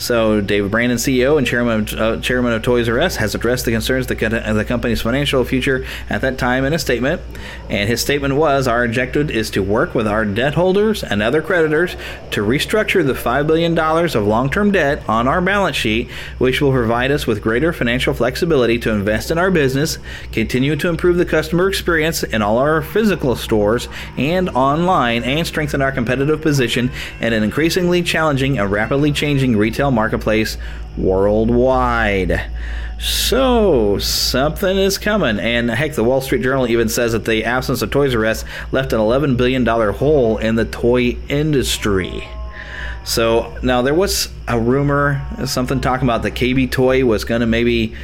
[0.00, 3.66] So, David Brandon, CEO and chairman of, uh, chairman of Toys R Us, has addressed
[3.66, 7.20] the concerns of the, the company's financial future at that time in a statement.
[7.68, 11.42] And his statement was Our objective is to work with our debt holders and other
[11.42, 11.96] creditors
[12.30, 16.72] to restructure the $5 billion of long term debt on our balance sheet, which will
[16.72, 19.98] provide us with greater financial flexibility to invest in our business,
[20.32, 23.86] continue to improve the customer experience in all our physical stores
[24.16, 29.89] and online, and strengthen our competitive position in an increasingly challenging and rapidly changing retail
[29.92, 30.56] marketplace
[30.96, 32.50] worldwide.
[32.98, 35.40] So, something is coming.
[35.40, 38.44] And heck, the Wall Street Journal even says that the absence of Toys R Us
[38.72, 42.28] left an $11 billion hole in the toy industry.
[43.04, 47.46] So, now there was a rumor, something talking about the KB Toy was going to
[47.46, 47.94] maybe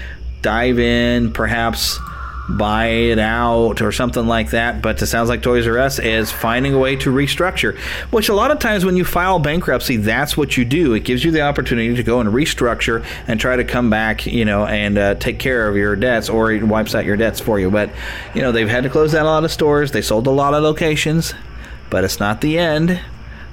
[0.40, 1.98] dive in, perhaps
[2.48, 4.82] buy it out or something like that.
[4.82, 7.76] But it sounds like Toys R Us is finding a way to restructure,
[8.10, 10.94] which a lot of times when you file bankruptcy, that's what you do.
[10.94, 14.44] It gives you the opportunity to go and restructure and try to come back, you
[14.44, 17.58] know, and uh, take care of your debts or it wipes out your debts for
[17.58, 17.70] you.
[17.70, 17.90] But,
[18.34, 20.54] you know, they've had to close down a lot of stores, they sold a lot
[20.54, 21.34] of locations,
[21.90, 23.00] but it's not the end.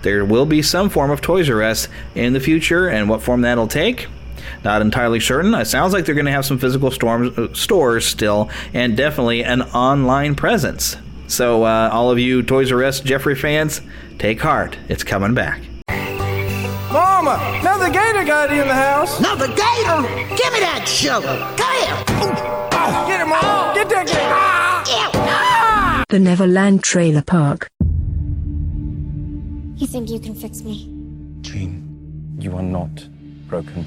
[0.04, 3.42] There will be some form of Toys R Us in the future, and what form
[3.42, 4.08] that'll take,
[4.64, 5.54] not entirely certain.
[5.54, 9.44] It sounds like they're going to have some physical storms, uh, stores still, and definitely
[9.44, 10.98] an online presence.
[11.28, 13.82] So, uh, all of you Toys R Us Geoffrey fans,
[14.20, 14.78] take heart.
[14.90, 15.62] It's coming back.
[16.92, 19.18] Mama, another gator got you in the house.
[19.20, 20.02] Another gator?
[20.36, 21.38] Give me that shovel.
[21.58, 21.98] Come here.
[23.08, 23.72] Get him, Mama.
[23.74, 24.20] Get that gator.
[26.10, 27.70] The Neverland Trailer Park.
[29.76, 30.88] You think you can fix me?
[31.42, 33.08] Jean, you are not
[33.48, 33.84] broken.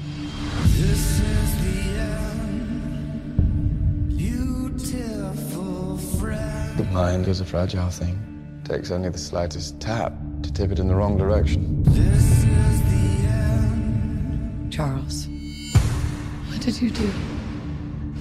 [6.77, 8.61] The mind is a fragile thing.
[8.63, 11.83] Takes only the slightest tap to tip it in the wrong direction.
[14.69, 15.27] Charles,
[16.49, 17.11] what did you do?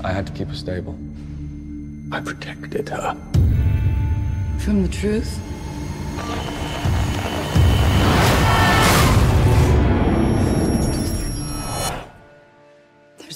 [0.03, 0.97] I had to keep her stable.
[2.13, 3.15] I protected her.
[4.59, 5.39] From the truth?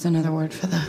[0.00, 0.88] There's another word for that.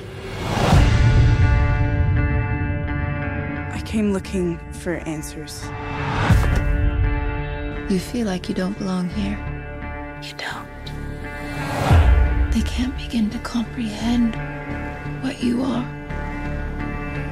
[3.73, 5.65] I came looking for answers.
[7.91, 9.37] You feel like you don't belong here.
[10.23, 10.65] You don't.
[12.53, 14.33] They can't begin to comprehend
[15.21, 15.85] what you are.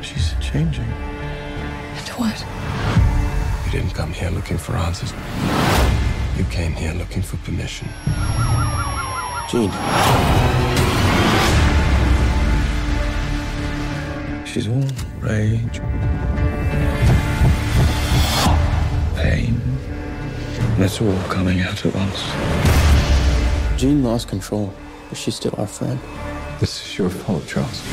[0.03, 0.83] She's changing.
[0.83, 2.45] And what?
[3.67, 5.13] You didn't come here looking for answers.
[6.37, 7.87] You came here looking for permission.
[9.49, 10.48] Jean.
[14.51, 14.83] She's all
[15.19, 15.79] rage,
[19.15, 19.61] pain,
[20.57, 22.19] and it's all coming out at once.
[23.79, 24.73] Jean lost control,
[25.07, 25.99] but she's still our friend.
[26.59, 27.83] This is your fault, Charles.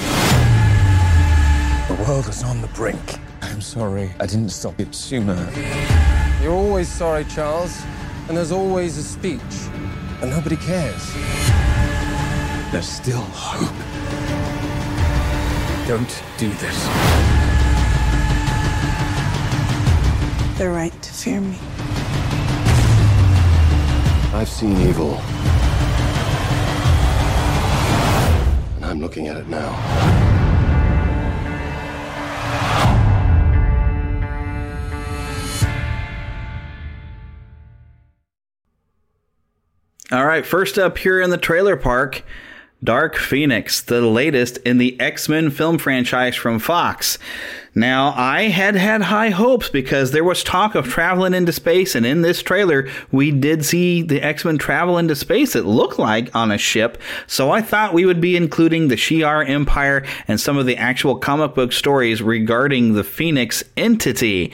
[1.89, 3.19] The world is on the brink.
[3.43, 5.37] I'm sorry I didn't stop it sooner.
[6.43, 7.83] You're always sorry, Charles.
[8.29, 9.41] And there's always a speech.
[10.23, 11.13] And nobody cares.
[12.73, 13.86] There's still hope.
[15.87, 16.85] Don't do this.
[20.59, 21.59] They're right to fear me.
[24.35, 25.21] I've seen evil.
[28.77, 29.71] And I'm looking at it now.
[40.11, 42.25] All right, first up here in the trailer park,
[42.85, 47.19] Dark Phoenix, the latest in the X Men film franchise from Fox.
[47.75, 52.07] Now, I had had high hopes because there was talk of traveling into space, and
[52.07, 56.35] in this trailer, we did see the X Men travel into space, it looked like,
[56.35, 57.01] on a ship.
[57.27, 61.17] So I thought we would be including the Shi'ar Empire and some of the actual
[61.17, 64.53] comic book stories regarding the Phoenix entity.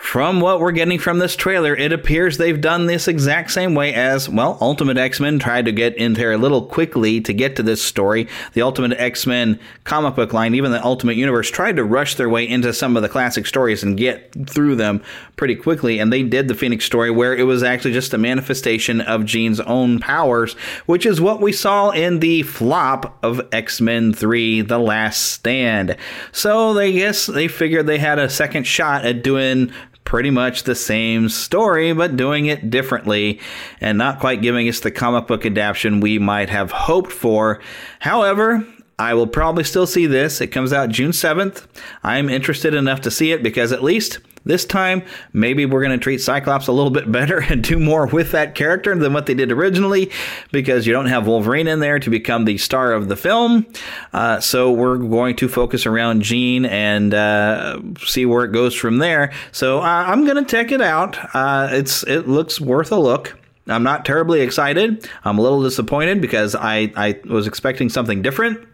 [0.00, 3.94] From what we're getting from this trailer, it appears they've done this exact same way
[3.94, 7.54] as, well, Ultimate X Men tried to get in there a little quickly to get
[7.56, 8.26] to this story.
[8.54, 12.30] The Ultimate X Men comic book line, even the Ultimate Universe, tried to rush their
[12.30, 15.02] way into some of the classic stories and get through them
[15.36, 16.00] pretty quickly.
[16.00, 19.60] And they did the Phoenix story where it was actually just a manifestation of Jean's
[19.60, 20.54] own powers,
[20.86, 25.96] which is what we saw in the flop of X Men 3 The Last Stand.
[26.32, 29.70] So they guess they figured they had a second shot at doing
[30.04, 33.40] pretty much the same story, but doing it differently
[33.80, 37.60] and not quite giving us the comic book adaptation we might have hoped for.
[38.00, 38.66] However,
[38.98, 40.40] I will probably still see this.
[40.40, 41.66] It comes out June 7th.
[42.02, 46.02] I'm interested enough to see it because at least this time, maybe we're going to
[46.02, 49.34] treat Cyclops a little bit better and do more with that character than what they
[49.34, 50.10] did originally
[50.52, 53.66] because you don't have Wolverine in there to become the star of the film.
[54.12, 58.98] Uh, so we're going to focus around Jean and uh, see where it goes from
[58.98, 59.32] there.
[59.52, 61.18] So uh, I'm going to check it out.
[61.34, 63.36] Uh, it's It looks worth a look.
[63.66, 65.08] I'm not terribly excited.
[65.24, 68.66] I'm a little disappointed because I, I was expecting something different.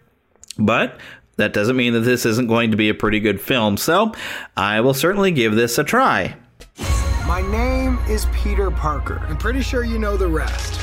[0.59, 0.99] But
[1.37, 4.13] that doesn't mean that this isn't going to be a pretty good film, so
[4.57, 6.37] I will certainly give this a try.
[7.27, 9.19] My name is Peter Parker.
[9.29, 10.81] I'm pretty sure you know the rest.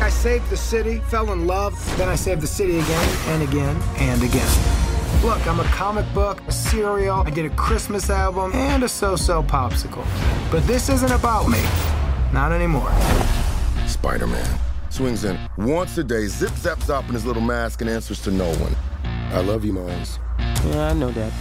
[0.00, 3.80] I saved the city, fell in love, then I saved the city again and again
[3.96, 5.22] and again.
[5.22, 9.14] Look, I'm a comic book, a cereal, I did a Christmas album, and a so
[9.14, 10.04] so popsicle.
[10.50, 11.62] But this isn't about me.
[12.32, 12.90] Not anymore.
[13.86, 14.58] Spider Man
[14.90, 18.30] swings in once a day, zip zaps up in his little mask, and answers to
[18.32, 18.74] no one.
[19.32, 20.18] I love you, Miles.
[20.38, 21.32] Yeah, I know that.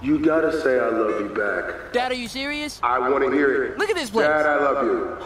[0.00, 1.92] You gotta say I love you back.
[1.92, 2.78] Dad, are you serious?
[2.84, 3.78] I wanna hear it.
[3.78, 4.28] Look at this place.
[4.28, 5.16] Dad, I love you.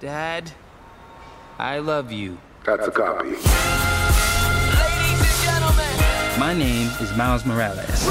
[0.00, 0.52] Dad,
[1.58, 2.36] I love you.
[2.66, 3.28] That's a copy.
[3.28, 3.48] Ladies
[5.18, 8.06] and gentlemen, my name is Miles Morales.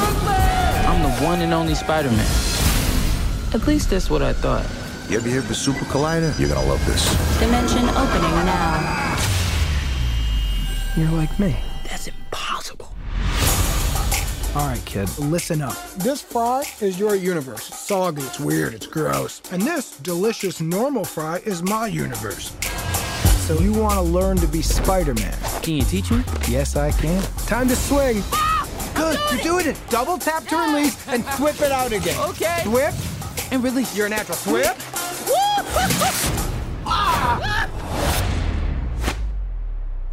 [0.88, 2.26] I'm the one and only Spider-Man.
[3.54, 4.66] At least that's what I thought.
[5.08, 6.38] You ever hear of the Super Collider?
[6.40, 7.06] You're gonna love this.
[7.40, 9.18] Dimension opening now.
[10.98, 11.56] You're like me.
[11.84, 12.19] That's impossible.
[14.60, 15.74] All right, kid, listen up.
[16.00, 17.70] This fry is your universe.
[17.70, 19.42] It's soggy, it's weird, it's gross.
[19.54, 22.52] And this delicious normal fry is my universe.
[23.48, 25.34] So you want to learn to be Spider-Man?
[25.64, 26.24] Can you teach me?
[26.50, 27.24] Yes, I can.
[27.48, 28.22] Time to swing.
[28.96, 29.82] Good, you're doing it.
[29.90, 32.20] Double tap to release and whip it out again.
[32.32, 32.62] Okay.
[32.68, 32.94] Whip
[33.54, 33.96] and release.
[33.96, 34.38] You're a natural.
[34.54, 34.76] Whip.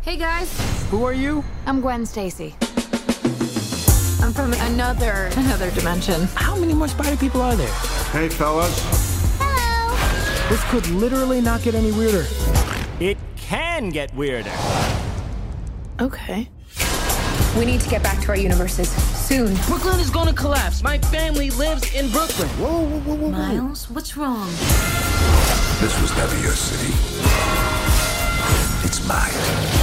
[0.02, 0.48] Hey guys,
[0.90, 1.42] Who are you?
[1.66, 2.54] I'm Gwen Stacy.
[4.26, 6.22] I'm from another another dimension.
[6.34, 7.72] How many more spider people are there?
[8.10, 8.76] Hey, fellas.
[9.38, 10.48] Hello.
[10.48, 12.26] This could literally not get any weirder.
[12.98, 14.50] It can get weirder.
[16.00, 16.48] Okay.
[17.56, 19.54] We need to get back to our universes soon.
[19.68, 20.82] Brooklyn is gonna collapse.
[20.82, 22.48] My family lives in Brooklyn.
[22.58, 23.30] Whoa, whoa, whoa, whoa.
[23.30, 24.48] Miles, what's wrong?
[25.78, 26.92] This was never your city.
[28.84, 29.75] It's mine.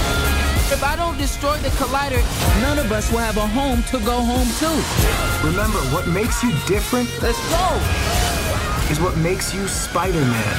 [0.74, 2.18] If I don't destroy the collider,
[2.60, 5.46] none of us will have a home to go home to.
[5.46, 8.92] Remember, what makes you different Let's go.
[8.92, 10.58] is what makes you Spider-Man.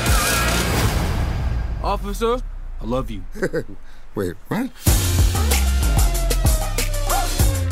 [1.83, 2.39] Officer,
[2.81, 3.25] I love you.
[4.15, 4.71] Wait, what?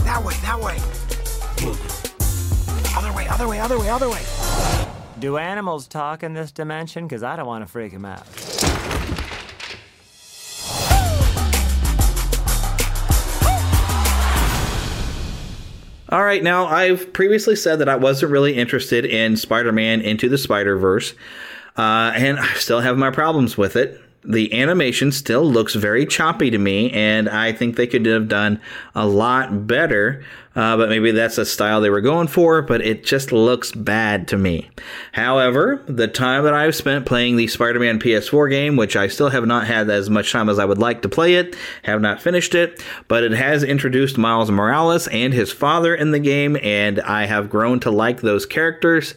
[0.02, 0.78] That way, that way.
[2.96, 4.22] Other way, other way, other way, other way.
[5.20, 7.06] Do animals talk in this dimension?
[7.06, 8.26] Because I don't want to freak them out.
[16.12, 20.28] All right, now I've previously said that I wasn't really interested in Spider Man Into
[20.28, 21.14] the Spider Verse,
[21.78, 23.98] uh, and I still have my problems with it.
[24.24, 28.60] The animation still looks very choppy to me, and I think they could have done
[28.94, 30.24] a lot better.
[30.54, 34.28] Uh, but maybe that's a style they were going for, but it just looks bad
[34.28, 34.70] to me.
[35.12, 39.30] However, the time that I've spent playing the Spider Man PS4 game, which I still
[39.30, 42.20] have not had as much time as I would like to play it, have not
[42.20, 47.00] finished it, but it has introduced Miles Morales and his father in the game, and
[47.00, 49.14] I have grown to like those characters.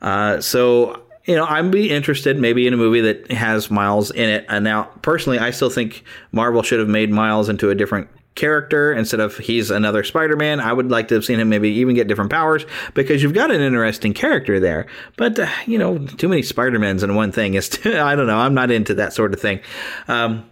[0.00, 4.28] Uh, so you know, I'd be interested maybe in a movie that has Miles in
[4.28, 4.46] it.
[4.48, 8.92] And now, personally, I still think Marvel should have made Miles into a different character
[8.92, 10.60] instead of he's another Spider-Man.
[10.60, 13.50] I would like to have seen him maybe even get different powers because you've got
[13.50, 14.86] an interesting character there.
[15.16, 18.38] But uh, you know, too many Spider-Mans in one thing is I don't know.
[18.38, 19.60] I'm not into that sort of thing.
[20.06, 20.48] Um,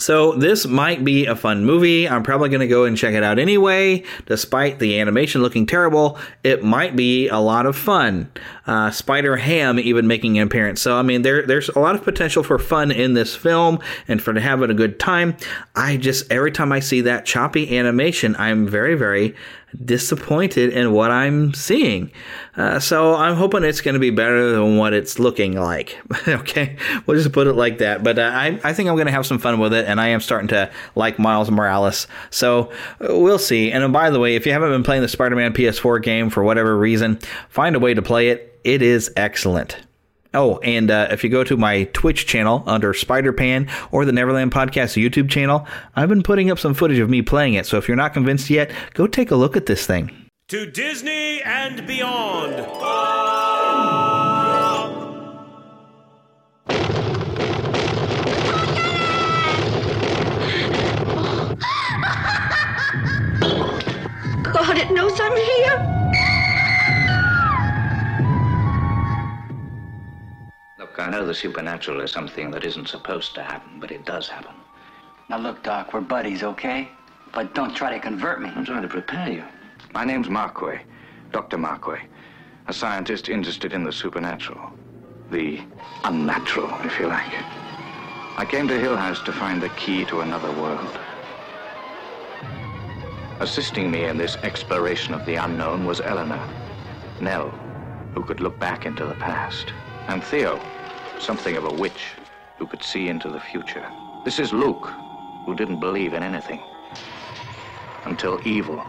[0.00, 2.08] so this might be a fun movie.
[2.08, 4.02] I'm probably going to go and check it out anyway.
[4.26, 8.32] Despite the animation looking terrible, it might be a lot of fun.
[8.66, 10.80] Uh, Spider Ham even making an appearance.
[10.80, 14.22] So I mean, there there's a lot of potential for fun in this film and
[14.22, 15.36] for having a good time.
[15.76, 19.34] I just every time I see that choppy animation, I'm very very
[19.84, 22.10] disappointed in what I'm seeing.
[22.56, 25.98] Uh, so I'm hoping it's going to be better than what it's looking like.
[26.28, 28.02] okay, we'll just put it like that.
[28.02, 30.08] But uh, I, I think I'm going to have some fun with it, and I
[30.08, 32.06] am starting to like Miles Morales.
[32.30, 33.70] So uh, we'll see.
[33.72, 36.42] And uh, by the way, if you haven't been playing the Spider-Man PS4 game for
[36.42, 38.58] whatever reason, find a way to play it.
[38.64, 39.78] It is excellent.
[40.32, 44.12] Oh, and uh, if you go to my Twitch channel under Spider Pan or the
[44.12, 45.66] Neverland Podcast YouTube channel,
[45.96, 47.66] I've been putting up some footage of me playing it.
[47.66, 50.28] So if you're not convinced yet, go take a look at this thing.
[50.48, 52.56] To Disney and beyond.
[64.52, 65.99] God, it knows I'm here.
[71.00, 74.54] I know the supernatural is something that isn't supposed to happen, but it does happen.
[75.28, 76.88] Now look, Doc, we're buddies, okay?
[77.32, 78.50] But don't try to convert me.
[78.54, 79.44] I'm trying to prepare you.
[79.94, 80.80] My name's Markway,
[81.32, 81.56] Dr.
[81.56, 82.00] Markway,
[82.66, 84.70] a scientist interested in the supernatural.
[85.30, 85.60] The
[86.04, 87.32] unnatural, if you like.
[88.36, 90.98] I came to Hill House to find the key to another world.
[93.40, 96.46] Assisting me in this exploration of the unknown was Eleanor,
[97.20, 97.48] Nell,
[98.14, 99.72] who could look back into the past,
[100.08, 100.60] and Theo,
[101.20, 102.14] something of a witch
[102.58, 103.86] who could see into the future.
[104.24, 104.92] This is Luke,
[105.44, 106.62] who didn't believe in anything.
[108.04, 108.84] Until evil,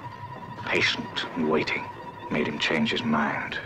[0.66, 1.86] patient and waiting,
[2.32, 3.58] made him change his mind.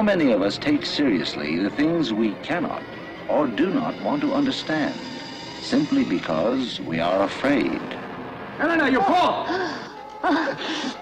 [0.00, 2.82] How many of us take seriously the things we cannot
[3.28, 4.98] or do not want to understand,
[5.60, 7.82] simply because we are afraid?
[8.58, 9.44] Elena, your paw!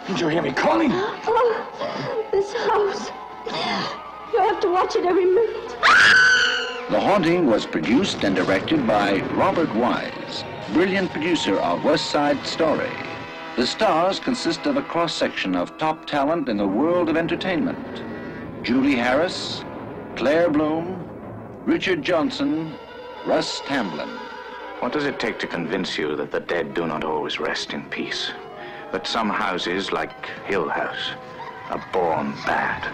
[0.08, 0.90] Did you hear me calling?
[0.92, 3.12] Oh, this house.
[4.32, 5.76] You have to watch it every minute.
[6.90, 10.42] The Haunting was produced and directed by Robert Wise,
[10.72, 12.90] brilliant producer of West Side Story.
[13.54, 18.02] The stars consist of a cross section of top talent in the world of entertainment
[18.62, 19.64] Julie Harris,
[20.16, 21.04] Claire Bloom,
[21.64, 22.74] Richard Johnson,
[23.26, 24.08] Russ Tamblyn.
[24.80, 27.84] What does it take to convince you that the dead do not always rest in
[27.88, 28.32] peace?
[28.92, 31.12] That some houses, like Hill House,
[31.70, 32.88] are born bad?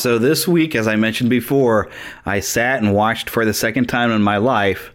[0.00, 1.90] So this week, as I mentioned before,
[2.24, 4.94] I sat and watched for the second time in my life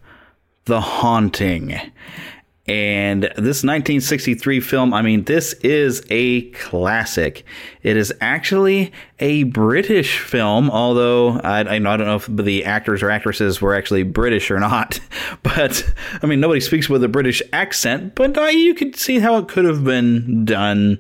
[0.65, 1.79] The Haunting.
[2.65, 7.45] And this 1963 film, I mean, this is a classic.
[7.83, 13.11] It is actually a British film, although I, I don't know if the actors or
[13.11, 14.99] actresses were actually British or not.
[15.43, 15.87] But,
[16.23, 19.47] I mean, nobody speaks with a British accent, but uh, you could see how it
[19.47, 20.97] could have been done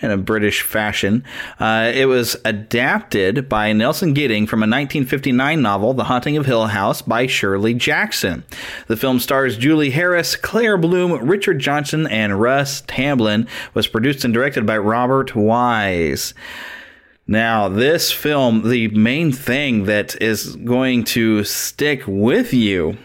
[0.00, 1.24] in a British fashion.
[1.58, 6.66] Uh, it was adapted by Nelson Gidding from a 1959 novel, The Haunting of Hill
[6.66, 8.44] House, by Shirley Jackson.
[8.86, 13.46] The film stars Julie Harris, Claire Bloom, Richard Johnson, and Russ Tamblyn.
[13.74, 16.34] Was produced and directed by Robert Wise.
[17.28, 22.98] Now, this film, the main thing that is going to stick with you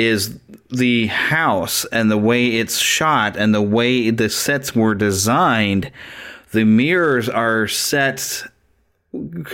[0.00, 0.38] is
[0.70, 5.90] the house and the way it's shot and the way the sets were designed.
[6.52, 8.44] The mirrors are set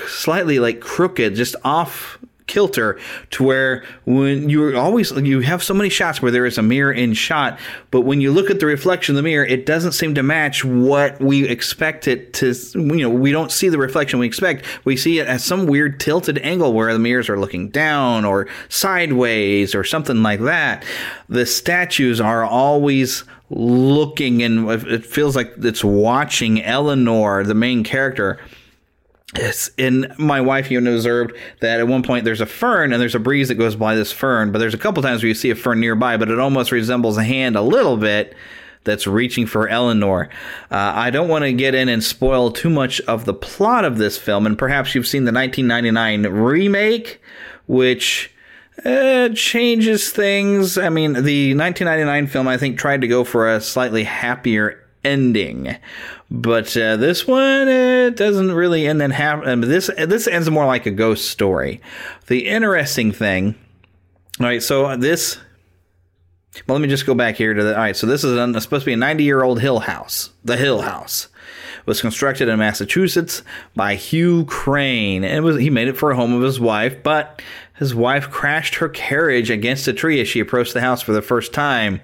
[0.07, 2.99] slightly like crooked, just off kilter
[3.31, 6.93] to where when you're always you have so many shots where there is a mirror
[6.93, 7.59] in shot
[7.91, 10.65] but when you look at the reflection of the mirror it doesn't seem to match
[10.65, 14.65] what we expect it to you know we don't see the reflection we expect.
[14.85, 18.47] We see it at some weird tilted angle where the mirrors are looking down or
[18.69, 20.85] sideways or something like that.
[21.29, 28.39] The statues are always looking and it feels like it's watching Eleanor the main character
[29.37, 33.15] Yes, and my wife even observed that at one point there's a fern and there's
[33.15, 35.51] a breeze that goes by this fern, but there's a couple times where you see
[35.51, 38.35] a fern nearby, but it almost resembles a hand a little bit
[38.85, 40.31] that's reaching for Eleanor.
[40.71, 43.99] Uh, I don't want to get in and spoil too much of the plot of
[43.99, 47.21] this film, and perhaps you've seen the 1999 remake,
[47.67, 48.33] which
[48.85, 50.79] uh, changes things.
[50.79, 55.77] I mean, the 1999 film I think tried to go for a slightly happier ending.
[56.31, 59.47] But uh, this one it doesn't really end in happy.
[59.47, 61.81] Um, this this ends more like a ghost story.
[62.27, 63.55] The interesting thing,
[64.41, 64.63] all right.
[64.63, 65.39] So this,
[66.67, 67.75] well, let me just go back here to the.
[67.75, 67.97] All right.
[67.97, 70.31] So this is a, supposed to be a ninety year old Hill House.
[70.45, 71.29] The Hill House
[71.87, 73.43] was constructed in Massachusetts
[73.77, 77.05] by Hugh Crane, and it was he made it for a home of his wife,
[77.05, 77.41] but
[77.75, 81.23] his wife crashed her carriage against a tree as she approached the house for the
[81.23, 82.01] first time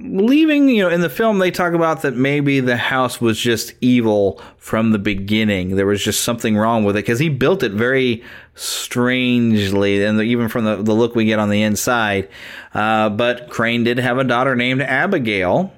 [0.00, 3.74] leaving, you know, in the film, they talk about that maybe the house was just
[3.80, 5.76] evil from the beginning.
[5.76, 8.22] There was just something wrong with it because he built it very
[8.54, 12.28] strangely, and even from the, the look we get on the inside.
[12.72, 15.72] Uh, but Crane did have a daughter named Abigail.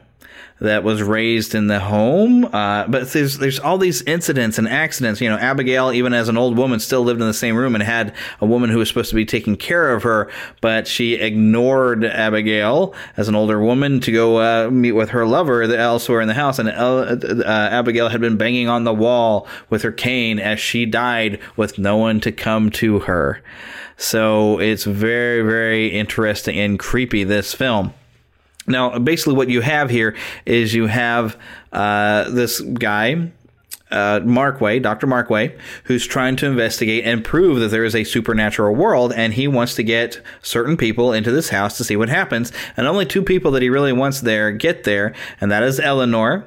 [0.61, 2.45] That was raised in the home.
[2.47, 5.21] Uh, but there's there's all these incidents and accidents.
[5.21, 7.83] You know, Abigail, even as an old woman, still lived in the same room and
[7.83, 10.31] had a woman who was supposed to be taking care of her,
[10.61, 15.63] but she ignored Abigail as an older woman to go uh, meet with her lover
[15.63, 16.59] elsewhere in the house.
[16.59, 21.39] And uh, Abigail had been banging on the wall with her cane as she died
[21.57, 23.43] with no one to come to her.
[23.99, 27.95] So it's very, very interesting and creepy, this film.
[28.67, 31.39] Now, basically, what you have here is you have
[31.73, 33.31] uh, this guy,
[33.91, 35.07] uh, Markway, Dr.
[35.07, 39.47] Markway, who's trying to investigate and prove that there is a supernatural world, and he
[39.47, 42.53] wants to get certain people into this house to see what happens.
[42.77, 46.47] And only two people that he really wants there get there, and that is Eleanor.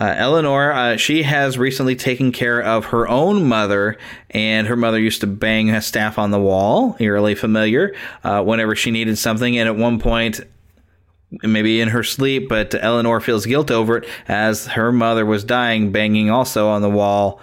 [0.00, 3.98] Uh, Eleanor, uh, she has recently taken care of her own mother,
[4.30, 7.94] and her mother used to bang a staff on the wall, eerily familiar,
[8.24, 9.56] uh, whenever she needed something.
[9.58, 10.40] And at one point,
[11.42, 15.92] maybe in her sleep, but Eleanor feels guilt over it as her mother was dying,
[15.92, 17.40] banging also on the wall.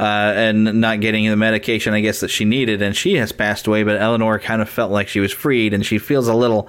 [0.00, 2.80] Uh, and not getting the medication, I guess, that she needed.
[2.80, 5.84] And she has passed away, but Eleanor kind of felt like she was freed, and
[5.84, 6.66] she feels a little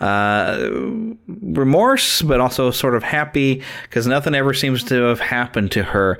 [0.00, 0.70] uh,
[1.28, 6.18] remorse, but also sort of happy because nothing ever seems to have happened to her.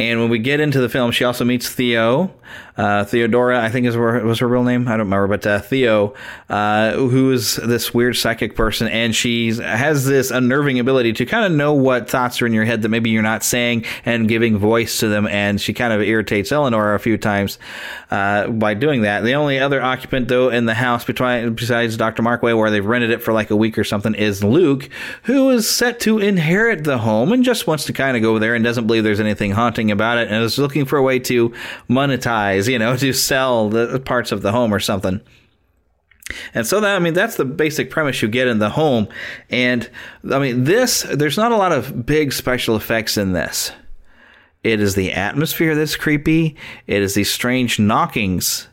[0.00, 2.32] And when we get into the film, she also meets Theo.
[2.76, 4.88] Uh, Theodora, I think is her, was her real name.
[4.88, 6.14] I don't remember, but uh, Theo,
[6.48, 11.44] uh, who is this weird psychic person, and she has this unnerving ability to kind
[11.44, 14.56] of know what thoughts are in your head that maybe you're not saying and giving
[14.56, 15.26] voice to them.
[15.26, 17.58] And she kind of irritates Eleanor a few times
[18.10, 19.22] uh, by doing that.
[19.24, 22.22] The only other occupant, though, in the house between, besides Dr.
[22.22, 24.88] Markway, where they've rented it for like a week or something, is Luke,
[25.24, 28.54] who is set to inherit the home and just wants to kind of go there
[28.54, 31.50] and doesn't believe there's anything haunting about it and is looking for a way to
[31.88, 35.20] monetize, you know, to sell the parts of the home or something.
[36.54, 39.08] And so that I mean that's the basic premise you get in the home.
[39.48, 39.90] And
[40.30, 43.72] I mean this there's not a lot of big special effects in this.
[44.62, 46.56] It is the atmosphere that's creepy.
[46.86, 48.68] It is these strange knockings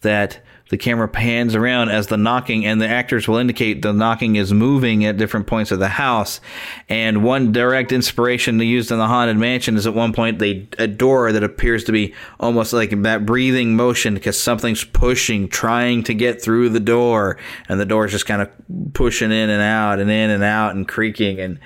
[0.00, 0.40] that
[0.70, 4.52] the camera pans around as the knocking, and the actors will indicate the knocking is
[4.52, 6.40] moving at different points of the house.
[6.88, 10.86] And one direct inspiration used in the Haunted Mansion is at one point they a
[10.86, 16.14] door that appears to be almost like that breathing motion because something's pushing, trying to
[16.14, 17.38] get through the door,
[17.68, 18.50] and the door is just kind of
[18.92, 21.40] pushing in and out and in and out and creaking.
[21.40, 21.58] And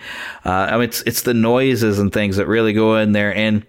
[0.45, 3.65] uh, I mean, it's it's the noises and things that really go in there and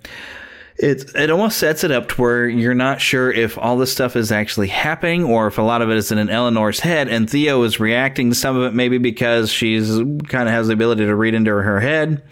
[0.78, 4.16] it it almost sets it up to where you're not sure if all this stuff
[4.16, 7.62] is actually happening or if a lot of it is in Eleanor's head and Theo
[7.64, 11.16] is reacting to some of it maybe because she's kind of has the ability to
[11.16, 12.24] read into her head.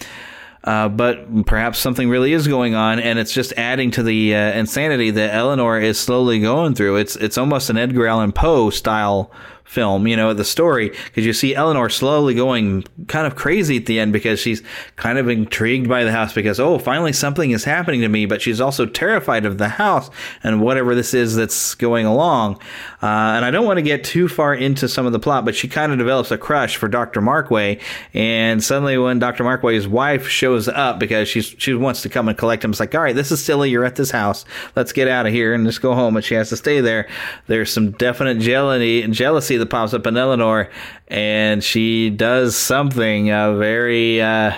[0.63, 4.51] Uh, but perhaps something really is going on, and it's just adding to the uh,
[4.51, 6.97] insanity that Eleanor is slowly going through.
[6.97, 9.31] It's it's almost an Edgar Allan Poe style
[9.71, 13.85] film, you know, the story, because you see Eleanor slowly going kind of crazy at
[13.85, 14.61] the end because she's
[14.97, 18.41] kind of intrigued by the house because, oh, finally something is happening to me, but
[18.41, 20.09] she's also terrified of the house
[20.43, 22.55] and whatever this is that's going along.
[23.01, 25.55] Uh, and I don't want to get too far into some of the plot, but
[25.55, 27.21] she kind of develops a crush for Dr.
[27.21, 27.81] Markway.
[28.13, 29.45] And suddenly, when Dr.
[29.45, 32.93] Markway's wife shows up because she's, she wants to come and collect him, it's like,
[32.93, 33.69] all right, this is silly.
[33.69, 34.43] You're at this house.
[34.75, 36.15] Let's get out of here and just go home.
[36.15, 37.07] But she has to stay there.
[37.47, 40.69] There's some definite jealousy, jealousy that pops up in Eleanor,
[41.07, 44.21] and she does something uh, very.
[44.21, 44.53] Uh,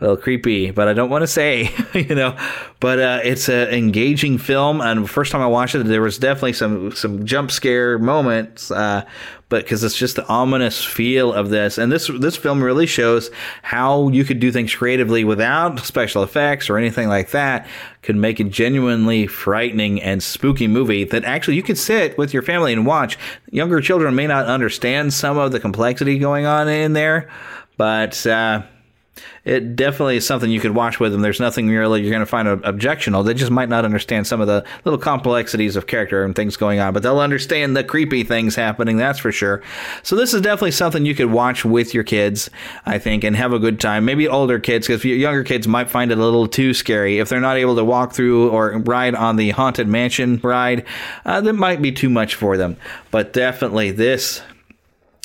[0.00, 2.36] little creepy, but I don't want to say, you know.
[2.80, 6.54] But uh, it's an engaging film, and first time I watched it, there was definitely
[6.54, 8.70] some some jump scare moments.
[8.70, 9.04] Uh,
[9.50, 13.30] but because it's just the ominous feel of this, and this this film really shows
[13.62, 17.66] how you could do things creatively without special effects or anything like that,
[18.02, 22.42] could make a genuinely frightening and spooky movie that actually you could sit with your
[22.42, 23.18] family and watch.
[23.50, 27.28] Younger children may not understand some of the complexity going on in there,
[27.76, 28.26] but.
[28.26, 28.62] Uh,
[29.44, 31.22] it definitely is something you could watch with them.
[31.22, 33.22] There's nothing really you're going to find objectionable.
[33.22, 36.78] They just might not understand some of the little complexities of character and things going
[36.78, 38.96] on, but they'll understand the creepy things happening.
[38.96, 39.62] That's for sure.
[40.02, 42.50] So this is definitely something you could watch with your kids,
[42.86, 44.04] I think, and have a good time.
[44.04, 47.40] Maybe older kids, because younger kids might find it a little too scary if they're
[47.40, 50.84] not able to walk through or ride on the haunted mansion ride.
[51.24, 52.76] Uh, that might be too much for them.
[53.10, 54.42] But definitely this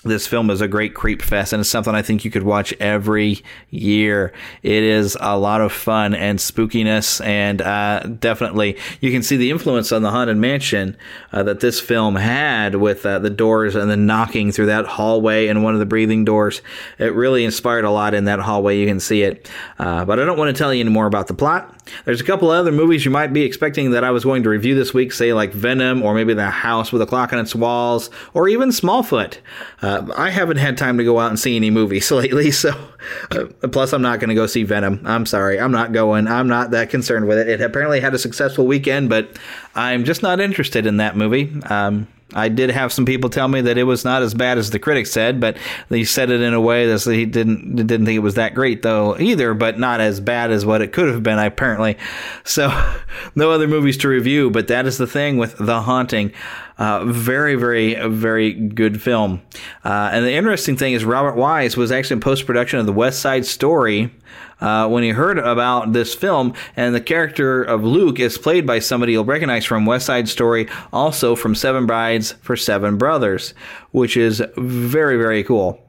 [0.06, 2.74] this film is a great creep fest and it's something I think you could watch
[2.80, 4.32] every year.
[4.62, 9.50] It is a lot of fun and spookiness and uh, definitely you can see the
[9.50, 10.96] influence on the Haunted Mansion
[11.34, 15.48] uh, that this film had with uh, the doors and the knocking through that hallway
[15.48, 16.62] and one of the breathing doors.
[17.00, 18.78] It really inspired a lot in that hallway.
[18.78, 19.50] You can see it.
[19.80, 21.72] Uh, but I don't want to tell you any more about the plot.
[22.06, 24.76] There's a couple other movies you might be expecting that I was going to review
[24.76, 28.10] this week, say like Venom, or maybe The House with a Clock on Its Walls,
[28.34, 29.38] or even Smallfoot.
[29.82, 32.72] Uh, I haven't had time to go out and see any movies lately, so
[33.32, 35.02] uh, plus I'm not going to go see Venom.
[35.06, 36.28] I'm sorry, I'm not going.
[36.28, 37.48] I'm not that concerned with it.
[37.50, 39.38] It apparently had a successful weekend, but
[39.76, 41.54] I'm just not interested in that movie.
[41.70, 44.72] Um, I did have some people tell me that it was not as bad as
[44.72, 45.58] the critics said, but
[45.90, 48.82] they said it in a way that he didn't didn't think it was that great
[48.82, 51.98] though either, but not as bad as what it could have been apparently.
[52.44, 52.70] So
[53.36, 56.34] no other movies to review, but that is the thing with The Haunting.
[56.78, 59.42] Uh, very, very, very good film.
[59.86, 62.92] Uh, and the interesting thing is Robert Wise was actually in post production of the
[62.92, 64.12] West Side Story
[64.62, 68.80] uh, when he heard about this film, and the character of Luke is played by
[68.80, 73.54] somebody you'll recognize from West Side Story, also from Seven Brides for Seven Brothers,
[73.92, 75.82] which is very, very cool.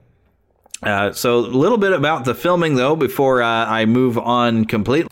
[0.83, 5.11] Uh, so, a little bit about the filming, though, before uh, I move on completely.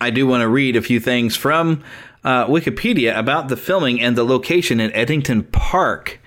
[0.00, 1.82] I do want to read a few things from
[2.22, 6.20] uh, Wikipedia about the filming and the location in Ettington Park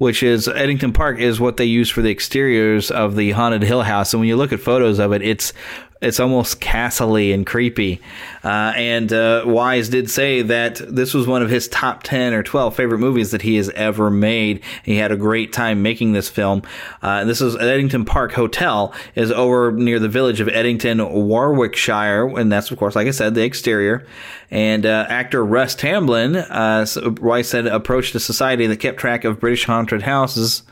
[0.00, 3.82] which is Ettington Park is what they use for the exteriors of the haunted Hill
[3.82, 4.14] House.
[4.14, 5.52] And when you look at photos of it, it's
[6.00, 8.00] it's almost castle-y and creepy.
[8.42, 12.42] Uh, and uh, Wise did say that this was one of his top 10 or
[12.42, 14.62] 12 favorite movies that he has ever made.
[14.82, 16.62] He had a great time making this film.
[17.02, 22.28] Uh, this is Ettington Park Hotel is over near the village of Ettington, Warwickshire.
[22.28, 24.06] And that's, of course, like I said, the exterior.
[24.50, 26.86] And uh, actor Russ Tamblyn, uh,
[27.20, 30.62] Wise said, approached a society that kept track of British haunted houses.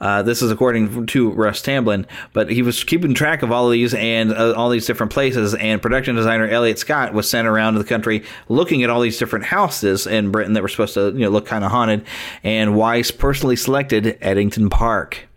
[0.00, 3.72] Uh, this is according to Russ Tamblyn, but he was keeping track of all of
[3.72, 5.54] these and uh, all these different places.
[5.54, 9.46] And production designer Elliot Scott was sent around the country looking at all these different
[9.46, 12.04] houses in Britain that were supposed to you know look kind of haunted.
[12.42, 15.27] And Wise personally selected Ettington Park.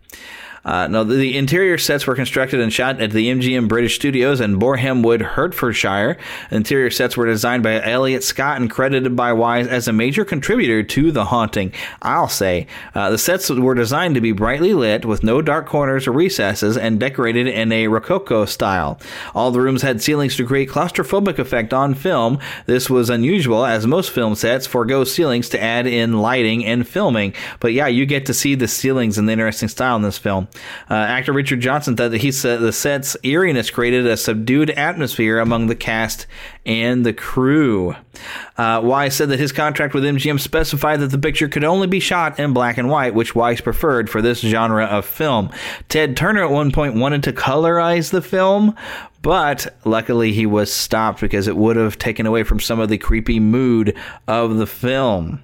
[0.64, 4.56] Uh, no, the, interior sets were constructed and shot at the MGM British Studios in
[4.56, 6.16] Boreham Wood, Hertfordshire.
[6.50, 10.82] Interior sets were designed by Elliot Scott and credited by Wise as a major contributor
[10.84, 11.72] to The Haunting.
[12.00, 12.68] I'll say.
[12.94, 16.76] Uh, the sets were designed to be brightly lit with no dark corners or recesses
[16.76, 19.00] and decorated in a Rococo style.
[19.34, 22.38] All the rooms had ceilings to create claustrophobic effect on film.
[22.66, 27.34] This was unusual as most film sets forego ceilings to add in lighting and filming.
[27.58, 30.48] But yeah, you get to see the ceilings and the interesting style in this film.
[30.90, 35.38] Uh, actor Richard Johnson said that he said the set's eeriness created a subdued atmosphere
[35.38, 36.26] among the cast
[36.64, 37.94] and the crew.
[38.56, 42.38] Uh, said that his contract with MGM specified that the picture could only be shot
[42.38, 45.50] in black and white, which Wise preferred for this genre of film.
[45.88, 48.76] Ted Turner at one point wanted to colorize the film,
[49.22, 52.98] but luckily he was stopped because it would have taken away from some of the
[52.98, 53.96] creepy mood
[54.28, 55.40] of the film.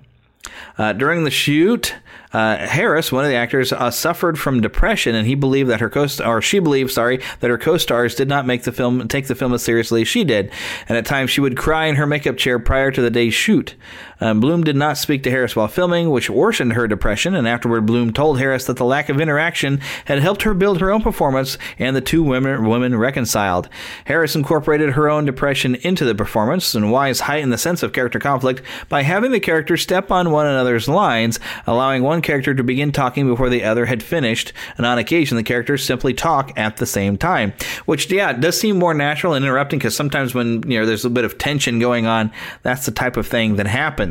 [0.77, 1.95] Uh, during the shoot,
[2.33, 5.89] uh, Harris, one of the actors, uh, suffered from depression, and he believed that her
[5.89, 9.35] co or she believed, sorry, that her co-stars did not make the film take the
[9.35, 10.51] film as seriously as she did,
[10.89, 13.75] and at times she would cry in her makeup chair prior to the day's shoot.
[14.21, 17.87] Um, Bloom did not speak to Harris while filming, which worsened her depression, and afterward,
[17.87, 21.57] Bloom told Harris that the lack of interaction had helped her build her own performance,
[21.79, 23.69] and the two women, women reconciled.
[24.07, 28.19] Harris incorporated her own depression into the performance, and Wise heightened the sense of character
[28.19, 32.91] conflict by having the characters step on one another's lines, allowing one character to begin
[32.91, 36.87] talking before the other had finished, and on occasion, the characters simply talk at the
[36.87, 37.53] same time,
[37.87, 41.11] which, yeah, does seem more natural and interrupting because sometimes when you know there's a
[41.11, 44.08] bit of tension going on, that's the type of thing that happens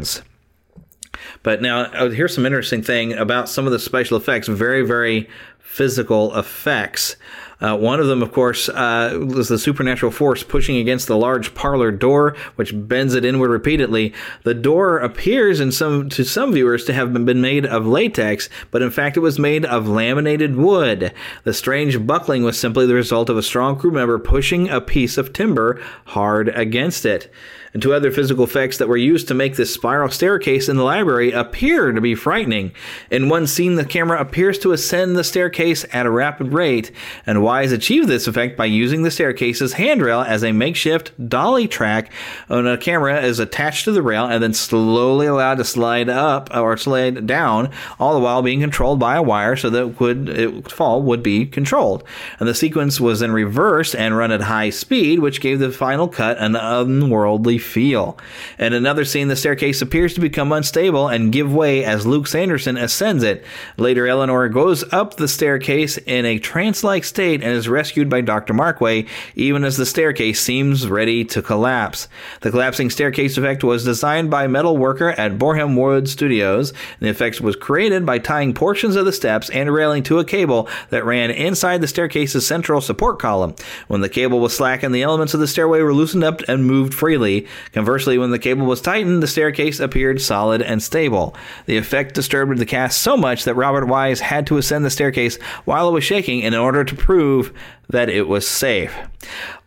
[1.44, 4.48] But now, oh, here's some interesting thing about some of the special effects.
[4.48, 5.30] Very, very
[5.60, 7.16] physical effects.
[7.60, 11.56] Uh, one of them, of course, uh, was the supernatural force pushing against the large
[11.56, 14.14] parlor door, which bends it inward repeatedly.
[14.44, 18.84] The door appears in some to some viewers to have been made of latex, but
[18.84, 21.12] in fact it was made of laminated wood.
[21.44, 25.18] The strange buckling was simply the result of a strong crew member pushing a piece
[25.18, 27.32] of timber hard against it
[27.78, 30.84] and two other physical effects that were used to make this spiral staircase in the
[30.84, 32.72] library appear to be frightening.
[33.12, 36.92] In one scene, the camera appears to ascend the staircase at a rapid rate,
[37.28, 42.12] and Wise achieved this effect by using the staircase's handrail as a makeshift dolly track
[42.48, 46.50] when a camera is attached to the rail and then slowly allowed to slide up
[46.56, 47.70] or slide down,
[48.00, 51.22] all the while being controlled by a wire so that it would it fall would
[51.22, 52.04] be controlled.
[52.40, 56.08] And the sequence was then reversed and run at high speed, which gave the final
[56.08, 58.18] cut an unworldly feel.
[58.58, 62.78] In another scene, the staircase appears to become unstable and give way as Luke Sanderson
[62.78, 63.44] ascends it.
[63.78, 68.22] Later, Eleanor goes up the staircase in a trance like state and is rescued by
[68.22, 68.54] Dr.
[68.54, 72.08] Markway, even as the staircase seems ready to collapse.
[72.42, 76.74] The collapsing staircase effect was designed by metal worker at Boreham Wood Studios.
[77.00, 80.70] The effect was created by tying portions of the steps and railing to a cable
[80.90, 83.56] that ran inside the staircase's central support column.
[83.88, 86.94] When the cable was slackened, the elements of the stairway were loosened up and moved
[86.94, 87.47] freely.
[87.74, 91.36] Conversely, when the cable was tightened, the staircase appeared solid and stable.
[91.66, 95.38] The effect disturbed the cast so much that Robert Wise had to ascend the staircase
[95.66, 97.54] while it was shaking in order to prove
[97.90, 98.96] that it was safe.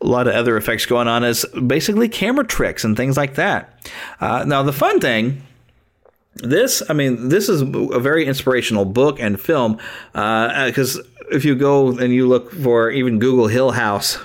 [0.00, 3.78] A lot of other effects going on as basically camera tricks and things like that.
[4.20, 5.42] Uh, now, the fun thing
[6.34, 9.78] this i mean this is a very inspirational book and film
[10.12, 11.02] because uh,
[11.32, 14.18] if you go and you look for even google hill house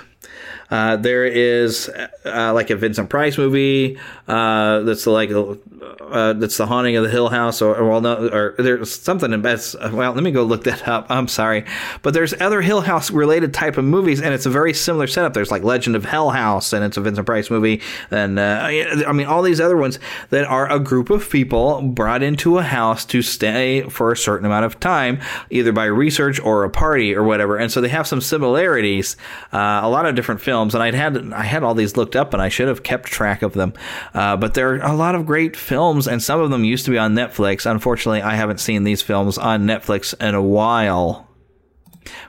[0.70, 1.90] uh, there is
[2.24, 3.98] uh, like a Vincent Price movie
[4.28, 8.28] uh, that's like uh, that's the haunting of the Hill House, or, or well, no,
[8.28, 9.76] or there's something in best.
[9.80, 11.06] Well, let me go look that up.
[11.08, 11.64] I'm sorry,
[12.02, 15.34] but there's other Hill House related type of movies, and it's a very similar setup.
[15.34, 19.12] There's like Legend of Hell House, and it's a Vincent Price movie, and uh, I
[19.12, 19.98] mean all these other ones
[20.30, 24.46] that are a group of people brought into a house to stay for a certain
[24.46, 28.06] amount of time, either by research or a party or whatever, and so they have
[28.06, 29.16] some similarities.
[29.52, 32.42] A lot of different films, and I'd had I had all these looked up, and
[32.42, 33.72] I should have kept track of them,
[34.14, 36.84] uh, but there are a lot of great films films, and some of them used
[36.84, 37.70] to be on Netflix.
[37.70, 41.28] Unfortunately, I haven't seen these films on Netflix in a while,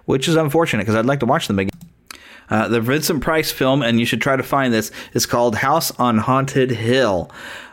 [0.05, 1.71] which is unfortunate because I'd like to watch them again.
[2.49, 5.91] Uh, the Vincent Price film, and you should try to find this, is called House
[5.99, 7.29] on Haunted Hill.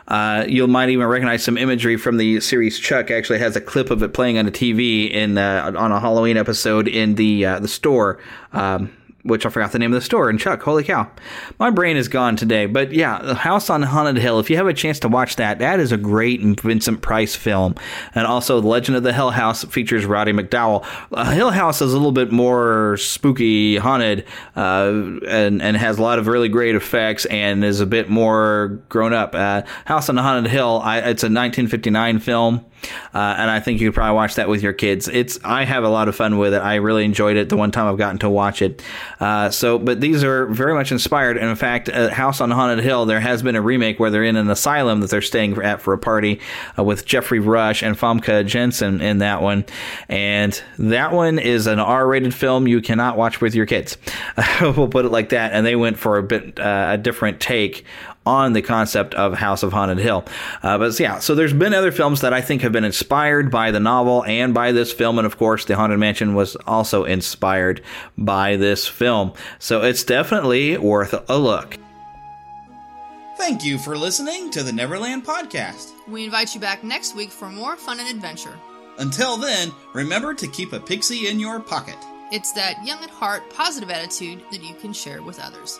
[0.07, 2.79] Uh, you might even recognize some imagery from the series.
[2.79, 5.99] Chuck actually has a clip of it playing on a TV in uh, on a
[5.99, 8.19] Halloween episode in the uh, the store.
[8.53, 8.91] Um,
[9.25, 10.29] which I forgot the name of the store.
[10.29, 11.09] And Chuck, holy cow,
[11.59, 12.67] my brain is gone today.
[12.67, 14.39] But yeah, the House on Haunted Hill.
[14.39, 17.75] If you have a chance to watch that, that is a great Vincent Price film.
[18.13, 20.85] And also, The Legend of the Hill House features Roddy McDowall.
[21.11, 24.91] Uh, Hill House is a little bit more spooky, haunted, uh,
[25.27, 29.11] and and has a lot of really great effects, and is a bit more grown
[29.13, 29.33] up.
[29.33, 30.81] Uh, House on Haunted Hill.
[30.83, 32.65] I, it's a 1959 film.
[33.13, 35.07] Uh, and I think you could probably watch that with your kids.
[35.07, 36.61] It's I have a lot of fun with it.
[36.61, 38.81] I really enjoyed it the one time I've gotten to watch it.
[39.19, 41.37] Uh, so, but these are very much inspired.
[41.37, 44.35] And in fact, House on Haunted Hill, there has been a remake where they're in
[44.35, 46.39] an asylum that they're staying at for a party
[46.77, 49.65] uh, with Geoffrey Rush and Famke Janssen in that one.
[50.09, 53.97] And that one is an R-rated film you cannot watch with your kids.
[54.61, 55.53] we'll put it like that.
[55.53, 57.85] And they went for a bit uh, a different take
[58.25, 60.25] on the concept of House of Haunted Hill.
[60.63, 63.71] Uh, but yeah, so there's been other films that I think have been inspired by
[63.71, 67.81] the novel and by this film, and of course, The Haunted Mansion was also inspired
[68.17, 69.33] by this film.
[69.59, 71.77] So it's definitely worth a look.
[73.37, 75.91] Thank you for listening to the Neverland Podcast.
[76.07, 78.57] We invite you back next week for more fun and adventure.
[78.97, 81.97] Until then, remember to keep a pixie in your pocket.
[82.31, 85.79] It's that young at heart, positive attitude that you can share with others.